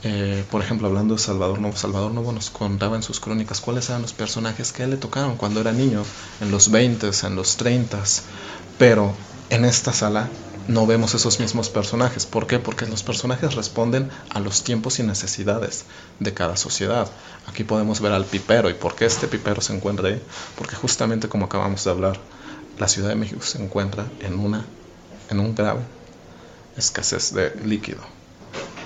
Eh, 0.03 0.45
por 0.49 0.61
ejemplo, 0.61 0.87
hablando 0.87 1.15
de 1.15 1.19
Salvador 1.19 1.59
Novo, 1.59 1.75
Salvador 1.75 2.11
Novo 2.11 2.31
nos 2.31 2.49
contaba 2.49 2.95
en 2.95 3.03
sus 3.03 3.19
crónicas 3.19 3.59
cuáles 3.59 3.89
eran 3.89 4.01
los 4.01 4.13
personajes 4.13 4.71
que 4.71 4.83
él 4.83 4.91
le 4.91 4.97
tocaron 4.97 5.35
cuando 5.35 5.59
era 5.59 5.73
niño, 5.73 6.03
en 6.39 6.51
los 6.51 6.71
20, 6.71 7.09
en 7.23 7.35
los 7.35 7.57
30, 7.57 8.01
pero 8.77 9.13
en 9.49 9.65
esta 9.65 9.91
sala 9.91 10.29
no 10.69 10.85
vemos 10.85 11.15
esos 11.15 11.39
mismos 11.39 11.69
personajes. 11.69 12.27
¿Por 12.27 12.45
qué? 12.45 12.59
Porque 12.59 12.85
los 12.85 13.01
personajes 13.01 13.55
responden 13.55 14.09
a 14.29 14.39
los 14.39 14.63
tiempos 14.63 14.99
y 14.99 15.03
necesidades 15.03 15.85
de 16.19 16.33
cada 16.33 16.55
sociedad. 16.57 17.09
Aquí 17.47 17.63
podemos 17.63 18.01
ver 18.01 18.11
al 18.13 18.23
pipero 18.25 18.69
y 18.69 18.75
por 18.75 18.95
qué 18.95 19.05
este 19.05 19.27
pipero 19.27 19.61
se 19.61 19.75
encuentra 19.75 20.09
ahí. 20.09 20.21
Porque 20.55 20.75
justamente 20.75 21.27
como 21.27 21.45
acabamos 21.45 21.83
de 21.83 21.89
hablar, 21.89 22.19
la 22.79 22.87
Ciudad 22.87 23.09
de 23.09 23.15
México 23.15 23.41
se 23.43 23.61
encuentra 23.61 24.07
en, 24.21 24.39
una, 24.39 24.65
en 25.29 25.39
un 25.39 25.53
grave 25.53 25.81
escasez 26.77 27.33
de 27.33 27.53
líquido. 27.63 27.99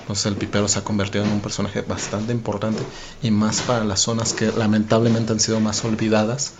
Entonces 0.00 0.26
el 0.26 0.36
pipero 0.36 0.68
se 0.68 0.80
ha 0.80 0.84
convertido 0.84 1.24
en 1.24 1.30
un 1.30 1.40
personaje 1.40 1.80
bastante 1.80 2.32
importante 2.32 2.82
y 3.22 3.30
más 3.30 3.62
para 3.62 3.84
las 3.84 4.00
zonas 4.00 4.34
que 4.34 4.52
lamentablemente 4.52 5.32
han 5.32 5.40
sido 5.40 5.60
más 5.60 5.82
olvidadas, 5.84 6.52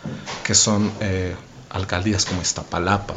que 0.44 0.54
son 0.54 0.90
eh, 1.00 1.36
alcaldías 1.68 2.24
como 2.24 2.40
Iztapalapa, 2.40 3.14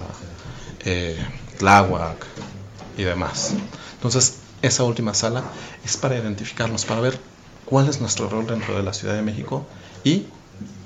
eh, 0.83 1.17
Tláhuac 1.59 2.25
y 2.97 3.03
demás. 3.03 3.53
Entonces, 3.93 4.39
esa 4.61 4.83
última 4.83 5.13
sala 5.13 5.43
es 5.85 5.95
para 5.95 6.17
identificarnos, 6.17 6.83
para 6.83 6.99
ver 6.99 7.17
cuál 7.65 7.87
es 7.87 8.01
nuestro 8.01 8.29
rol 8.29 8.47
dentro 8.47 8.75
de 8.75 8.83
la 8.83 8.93
Ciudad 8.93 9.13
de 9.13 9.21
México 9.21 9.65
y 10.03 10.25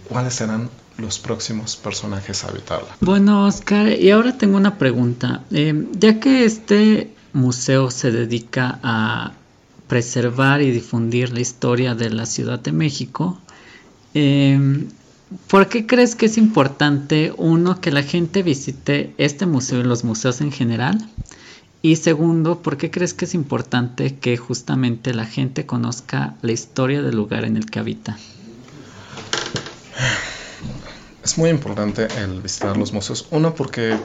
cuáles 0.07 0.35
serán 0.35 0.69
los 1.01 1.19
próximos 1.19 1.75
personajes 1.75 2.43
a 2.43 2.49
habitarla. 2.49 2.95
Bueno, 2.99 3.45
Oscar, 3.45 3.89
y 3.89 4.11
ahora 4.11 4.37
tengo 4.37 4.57
una 4.57 4.77
pregunta. 4.77 5.43
Eh, 5.51 5.87
ya 5.93 6.19
que 6.19 6.45
este 6.45 7.13
museo 7.33 7.91
se 7.91 8.11
dedica 8.11 8.79
a 8.83 9.33
preservar 9.87 10.61
y 10.61 10.71
difundir 10.71 11.33
la 11.33 11.41
historia 11.41 11.95
de 11.95 12.09
la 12.09 12.25
Ciudad 12.25 12.59
de 12.59 12.71
México, 12.71 13.39
eh, 14.13 14.87
¿Por 15.47 15.69
qué 15.69 15.85
crees 15.85 16.15
que 16.15 16.25
es 16.25 16.37
importante, 16.37 17.33
uno, 17.37 17.79
que 17.79 17.91
la 17.91 18.03
gente 18.03 18.43
visite 18.43 19.13
este 19.17 19.45
museo 19.45 19.79
y 19.79 19.83
los 19.83 20.03
museos 20.03 20.41
en 20.41 20.51
general? 20.51 21.09
Y 21.81 21.95
segundo, 21.95 22.61
¿por 22.61 22.77
qué 22.77 22.91
crees 22.91 23.13
que 23.13 23.25
es 23.25 23.33
importante 23.33 24.17
que 24.17 24.35
justamente 24.35 25.13
la 25.13 25.25
gente 25.25 25.65
conozca 25.65 26.35
la 26.41 26.51
historia 26.51 27.01
del 27.01 27.15
lugar 27.15 27.45
en 27.45 27.55
el 27.55 27.65
que 27.65 27.79
habita? 27.79 28.17
Es 31.23 31.37
muy 31.37 31.49
importante 31.49 32.07
el 32.17 32.41
visitar 32.41 32.75
los 32.77 32.93
museos. 32.93 33.27
Uno, 33.29 33.53
porque 33.53 33.97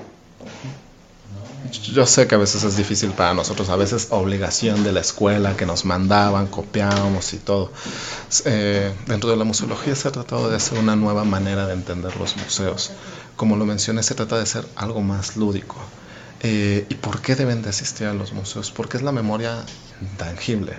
yo 1.93 2.07
sé 2.07 2.27
que 2.27 2.35
a 2.35 2.39
veces 2.39 2.63
es 2.63 2.77
difícil 2.77 3.11
para 3.11 3.33
nosotros, 3.33 3.69
a 3.71 3.77
veces 3.77 4.09
obligación 4.11 4.85
de 4.85 4.93
la 4.93 5.01
escuela 5.01 5.57
que 5.57 5.67
nos 5.67 5.85
mandaban, 5.85 6.47
copiábamos 6.47 7.33
y 7.33 7.39
todo. 7.39 7.73
Eh, 8.45 8.93
dentro 9.07 9.31
de 9.31 9.37
la 9.37 9.45
museología 9.45 9.95
se 9.95 10.09
ha 10.09 10.13
tratado 10.13 10.51
de 10.51 10.57
hacer 10.57 10.79
una 10.79 10.95
nueva 10.95 11.25
manera 11.25 11.67
de 11.67 11.73
entender 11.73 12.17
los 12.17 12.37
museos. 12.37 12.93
Como 13.37 13.57
lo 13.57 13.65
mencioné, 13.65 14.03
se 14.03 14.15
trata 14.15 14.39
de 14.39 14.47
ser 14.47 14.67
algo 14.77 15.01
más 15.01 15.37
lúdico. 15.37 15.77
Eh, 16.43 16.87
¿Y 16.89 16.95
por 16.97 17.23
qué 17.23 17.35
deben 17.35 17.63
de 17.63 17.71
asistir 17.71 18.07
a 18.07 18.15
los 18.15 18.33
museos? 18.33 18.71
Porque 18.71 18.99
es 18.99 19.03
la 19.03 19.13
memoria 19.13 19.65
intangible 20.03 20.75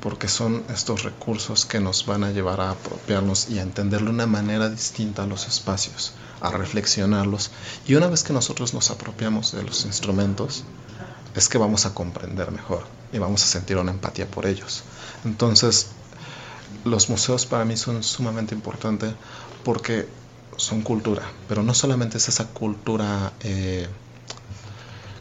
porque 0.00 0.28
son 0.28 0.64
estos 0.68 1.02
recursos 1.02 1.66
que 1.66 1.80
nos 1.80 2.06
van 2.06 2.24
a 2.24 2.30
llevar 2.30 2.60
a 2.60 2.70
apropiarnos 2.70 3.48
y 3.48 3.58
a 3.58 3.62
entender 3.62 4.02
de 4.02 4.10
una 4.10 4.26
manera 4.26 4.68
distinta 4.68 5.26
los 5.26 5.46
espacios, 5.46 6.12
a 6.40 6.50
reflexionarlos. 6.50 7.50
Y 7.86 7.94
una 7.94 8.06
vez 8.06 8.22
que 8.22 8.32
nosotros 8.32 8.74
nos 8.74 8.90
apropiamos 8.90 9.52
de 9.52 9.62
los 9.62 9.84
instrumentos, 9.84 10.64
es 11.34 11.48
que 11.48 11.58
vamos 11.58 11.86
a 11.86 11.94
comprender 11.94 12.50
mejor 12.50 12.84
y 13.12 13.18
vamos 13.18 13.42
a 13.42 13.46
sentir 13.46 13.76
una 13.76 13.92
empatía 13.92 14.26
por 14.26 14.46
ellos. 14.46 14.82
Entonces, 15.24 15.88
los 16.84 17.08
museos 17.10 17.46
para 17.46 17.64
mí 17.64 17.76
son 17.76 18.02
sumamente 18.02 18.54
importantes 18.54 19.12
porque 19.64 20.08
son 20.56 20.82
cultura, 20.82 21.22
pero 21.48 21.62
no 21.62 21.74
solamente 21.74 22.18
es 22.18 22.28
esa 22.28 22.48
cultura 22.48 23.32
eh, 23.40 23.88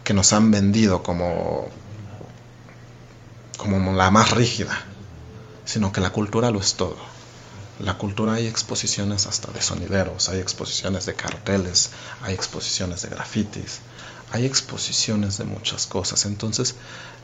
que 0.03 0.13
nos 0.13 0.33
han 0.33 0.49
vendido 0.51 1.03
como 1.03 1.67
como 3.69 3.91
la 3.91 4.12
más 4.12 4.32
rígida, 4.32 4.80
sino 5.65 5.91
que 5.91 5.99
la 5.99 6.12
cultura 6.12 6.51
lo 6.51 6.62
es 6.62 6.75
todo. 6.75 6.95
La 7.80 7.97
cultura 7.97 8.34
hay 8.36 8.47
exposiciones 8.47 9.27
hasta 9.27 9.51
de 9.51 9.62
sonideros, 9.62 10.30
hay 10.30 10.39
exposiciones 10.39 11.06
de 11.06 11.15
carteles, 11.15 11.89
hay 12.21 12.34
exposiciones 12.34 13.01
de 13.01 13.10
grafitis, 13.10 13.80
hay 14.32 14.45
exposiciones 14.45 15.38
de 15.38 15.43
muchas 15.43 15.86
cosas. 15.86 16.25
Entonces 16.25 16.75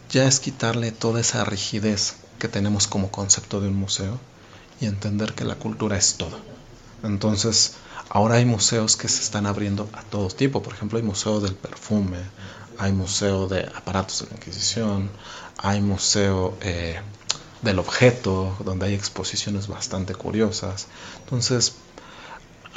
ya 0.09 0.25
es 0.25 0.41
quitarle 0.41 0.91
toda 0.91 1.21
esa 1.21 1.45
rigidez 1.45 2.15
que 2.39 2.49
tenemos 2.49 2.87
como 2.87 3.09
concepto 3.09 3.61
de 3.61 3.69
un 3.69 3.75
museo 3.75 4.19
y 4.81 4.85
entender 4.85 5.33
que 5.33 5.45
la 5.45 5.55
cultura 5.55 5.97
es 5.97 6.15
todo. 6.15 6.37
Entonces 7.03 7.75
ahora 8.09 8.35
hay 8.35 8.45
museos 8.45 8.97
que 8.97 9.07
se 9.07 9.21
están 9.21 9.45
abriendo 9.45 9.89
a 9.93 10.03
todo 10.03 10.27
tipo. 10.27 10.61
Por 10.61 10.73
ejemplo, 10.73 10.97
hay 10.97 11.05
museo 11.05 11.39
del 11.39 11.55
perfume, 11.55 12.19
hay 12.77 12.91
museo 12.91 13.47
de 13.47 13.61
aparatos 13.75 14.21
de 14.21 14.27
la 14.27 14.35
Inquisición, 14.35 15.09
hay 15.57 15.81
museo 15.81 16.57
eh, 16.61 16.99
del 17.61 17.79
objeto, 17.79 18.55
donde 18.63 18.87
hay 18.87 18.93
exposiciones 18.93 19.67
bastante 19.67 20.15
curiosas. 20.15 20.87
Entonces, 21.19 21.73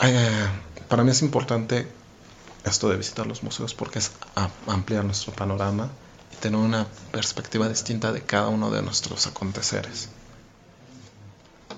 eh, 0.03 0.49
para 0.89 1.05
mí 1.05 1.11
es 1.11 1.23
importante 1.23 1.89
esto 2.65 2.89
de 2.89 2.97
visitar 2.97 3.27
los 3.27 3.43
museos 3.43 3.75
porque 3.75 3.99
es 3.99 4.13
ampliar 4.67 5.05
nuestro 5.05 5.33
panorama 5.33 5.91
y 6.33 6.37
tener 6.37 6.59
una 6.59 6.87
perspectiva 7.13 7.69
distinta 7.69 8.13
de 8.13 8.23
cada 8.23 8.49
uno 8.49 8.71
de 8.71 8.83
nuestros 8.83 9.27
aconteceres. 9.27 10.09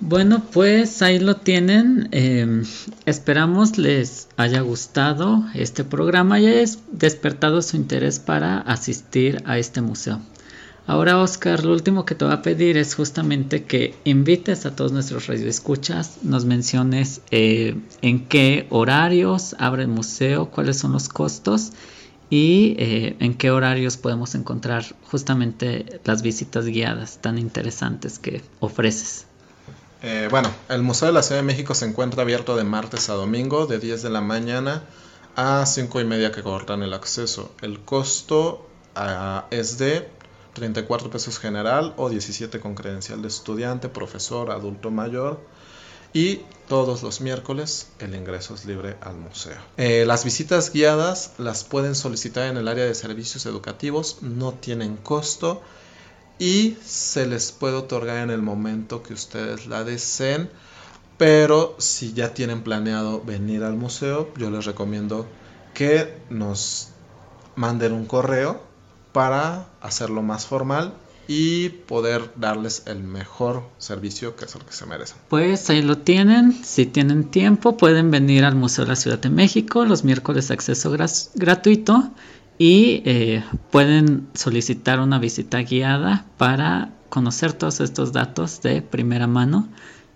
Bueno, 0.00 0.44
pues 0.52 1.02
ahí 1.02 1.18
lo 1.18 1.36
tienen. 1.36 2.08
Em, 2.12 2.64
esperamos 3.04 3.78
les 3.78 4.28
haya 4.36 4.60
gustado 4.60 5.44
este 5.54 5.82
programa 5.82 6.38
y 6.38 6.46
haya 6.46 6.72
despertado 6.92 7.62
su 7.62 7.76
interés 7.76 8.20
para 8.20 8.58
asistir 8.58 9.42
a 9.44 9.58
este 9.58 9.80
museo. 9.80 10.20
Ahora, 10.86 11.18
Oscar, 11.18 11.64
lo 11.64 11.72
último 11.72 12.06
que 12.06 12.14
te 12.14 12.24
voy 12.24 12.32
a 12.32 12.42
pedir 12.42 12.78
es 12.78 12.94
justamente 12.94 13.64
que 13.64 13.94
invites 14.04 14.64
a 14.64 14.74
todos 14.74 14.92
nuestros 14.92 15.26
radioescuchas, 15.26 16.20
nos 16.22 16.44
menciones 16.46 17.20
eh, 17.30 17.76
en 18.00 18.26
qué 18.26 18.66
horarios 18.70 19.54
abre 19.58 19.82
el 19.82 19.88
museo, 19.88 20.50
cuáles 20.50 20.78
son 20.78 20.92
los 20.92 21.08
costos 21.10 21.72
y 22.30 22.76
eh, 22.78 23.16
en 23.18 23.34
qué 23.34 23.50
horarios 23.50 23.96
podemos 23.96 24.34
encontrar 24.34 24.84
justamente 25.10 26.00
las 26.04 26.22
visitas 26.22 26.66
guiadas 26.66 27.20
tan 27.20 27.36
interesantes 27.36 28.18
que 28.18 28.42
ofreces. 28.60 29.26
Eh, 30.02 30.28
bueno, 30.30 30.50
el 30.68 30.82
Museo 30.82 31.08
de 31.08 31.14
la 31.14 31.22
Ciudad 31.22 31.40
de 31.40 31.46
México 31.46 31.74
se 31.74 31.86
encuentra 31.86 32.22
abierto 32.22 32.56
de 32.56 32.64
martes 32.64 33.08
a 33.08 33.14
domingo, 33.14 33.66
de 33.66 33.78
10 33.78 34.02
de 34.02 34.10
la 34.10 34.20
mañana 34.20 34.84
a 35.34 35.66
5 35.66 36.00
y 36.00 36.04
media 36.04 36.30
que 36.30 36.42
cortan 36.42 36.82
el 36.82 36.92
acceso. 36.92 37.52
El 37.62 37.80
costo 37.80 38.68
ah, 38.94 39.46
es 39.50 39.78
de 39.78 40.08
34 40.54 41.10
pesos 41.10 41.38
general 41.38 41.94
o 41.96 42.10
17 42.10 42.60
con 42.60 42.74
credencial 42.74 43.22
de 43.22 43.28
estudiante, 43.28 43.88
profesor, 43.88 44.50
adulto 44.50 44.90
mayor. 44.90 45.40
Y 46.12 46.40
todos 46.68 47.02
los 47.02 47.20
miércoles 47.20 47.88
el 47.98 48.14
ingreso 48.14 48.54
es 48.54 48.64
libre 48.64 48.96
al 49.00 49.16
museo. 49.16 49.58
Eh, 49.76 50.04
las 50.06 50.24
visitas 50.24 50.72
guiadas 50.72 51.32
las 51.38 51.64
pueden 51.64 51.94
solicitar 51.94 52.48
en 52.48 52.56
el 52.56 52.66
área 52.66 52.84
de 52.84 52.94
servicios 52.94 53.46
educativos, 53.46 54.18
no 54.22 54.52
tienen 54.52 54.96
costo 54.96 55.62
y 56.38 56.76
se 56.84 57.26
les 57.26 57.52
puede 57.52 57.76
otorgar 57.76 58.18
en 58.18 58.30
el 58.30 58.42
momento 58.42 59.02
que 59.02 59.14
ustedes 59.14 59.66
la 59.66 59.84
deseen. 59.84 60.50
Pero 61.16 61.74
si 61.78 62.12
ya 62.12 62.32
tienen 62.32 62.62
planeado 62.62 63.20
venir 63.20 63.64
al 63.64 63.74
museo, 63.74 64.28
yo 64.36 64.50
les 64.50 64.64
recomiendo 64.64 65.26
que 65.74 66.16
nos 66.30 66.90
manden 67.56 67.92
un 67.92 68.06
correo 68.06 68.62
para 69.12 69.66
hacerlo 69.80 70.22
más 70.22 70.46
formal 70.46 70.94
y 71.26 71.68
poder 71.68 72.30
darles 72.36 72.84
el 72.86 73.02
mejor 73.02 73.64
servicio 73.76 74.34
que 74.34 74.46
es 74.46 74.54
el 74.54 74.62
que 74.62 74.72
se 74.72 74.86
merecen. 74.86 75.18
Pues 75.28 75.68
ahí 75.68 75.82
lo 75.82 75.98
tienen, 75.98 76.52
si 76.64 76.86
tienen 76.86 77.24
tiempo 77.24 77.76
pueden 77.76 78.10
venir 78.10 78.44
al 78.44 78.54
Museo 78.54 78.84
de 78.84 78.90
la 78.90 78.96
Ciudad 78.96 79.18
de 79.18 79.28
México 79.28 79.84
los 79.84 80.04
miércoles 80.04 80.50
acceso 80.50 80.90
gratuito 81.34 82.10
y 82.58 83.02
eh, 83.04 83.44
pueden 83.70 84.28
solicitar 84.34 84.98
una 85.00 85.18
visita 85.18 85.62
guiada 85.62 86.26
para 86.36 86.90
conocer 87.08 87.52
todos 87.52 87.80
estos 87.80 88.12
datos 88.12 88.60
de 88.62 88.82
primera 88.82 89.26
mano 89.26 89.68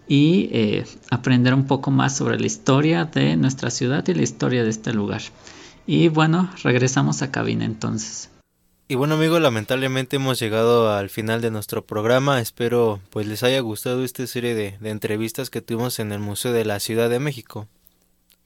y 0.09 0.51
eh, 0.53 0.85
aprender 1.11 1.55
un 1.55 1.67
poco 1.67 1.91
más 1.91 2.17
sobre 2.17 2.39
la 2.39 2.47
historia 2.47 3.05
de 3.05 3.37
nuestra 3.37 3.71
ciudad 3.71 4.07
y 4.09 4.15
la 4.15 4.23
historia 4.23 4.65
de 4.65 4.71
este 4.71 4.93
lugar. 4.93 5.23
Y 5.87 6.09
bueno, 6.09 6.51
regresamos 6.63 7.23
a 7.23 7.31
cabina 7.31 7.65
entonces. 7.65 8.29
Y 8.89 8.97
bueno 8.97 9.15
amigos, 9.15 9.41
lamentablemente 9.41 10.17
hemos 10.17 10.39
llegado 10.39 10.93
al 10.93 11.09
final 11.09 11.41
de 11.41 11.51
nuestro 11.51 11.87
programa. 11.87 12.41
Espero 12.41 13.01
pues 13.11 13.27
les 13.27 13.43
haya 13.43 13.61
gustado 13.61 14.05
esta 14.05 14.27
serie 14.27 14.55
de, 14.55 14.77
de 14.81 14.91
entrevistas 14.91 15.49
que 15.49 15.63
tuvimos 15.63 15.99
en 15.99 16.13
el 16.13 16.19
Museo 16.19 16.53
de 16.53 16.65
la 16.65 16.79
Ciudad 16.81 17.09
de 17.09 17.21
México. 17.21 17.69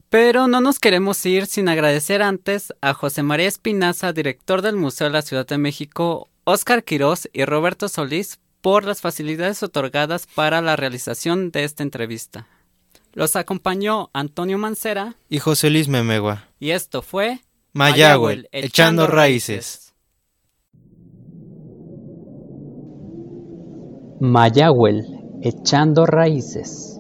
Pero 0.09 0.47
no 0.47 0.61
nos 0.61 0.79
queremos 0.79 1.25
ir 1.27 1.47
sin 1.47 1.69
agradecer 1.69 2.23
antes 2.23 2.73
a 2.81 2.95
José 2.95 3.23
María 3.23 3.49
Espinaza, 3.49 4.13
director 4.13 4.63
del 4.63 4.77
Museo 4.77 5.09
de 5.09 5.13
la 5.13 5.23
Ciudad 5.23 5.47
de 5.47 5.59
México, 5.59 6.29
Óscar 6.45 6.85
Quirós 6.85 7.29
y 7.33 7.45
Roberto 7.45 7.89
Solís 7.89 8.39
por 8.61 8.85
las 8.85 9.01
facilidades 9.01 9.63
otorgadas 9.63 10.27
para 10.33 10.63
la 10.63 10.77
realización 10.77 11.51
de 11.51 11.65
esta 11.65 11.83
entrevista. 11.83 12.47
Los 13.13 13.35
acompañó 13.35 14.11
Antonio 14.13 14.59
Mancera 14.59 15.17
y 15.29 15.39
José 15.39 15.71
Luis 15.71 15.89
Memegua. 15.89 16.45
Y 16.61 16.71
esto 16.71 17.03
fue 17.03 17.41
Mayagüel, 17.73 18.49
echando 18.53 19.07
raíces. 19.07 19.95
Mayagüel, 24.21 25.05
echando 25.43 26.07
raíces. 26.07 26.96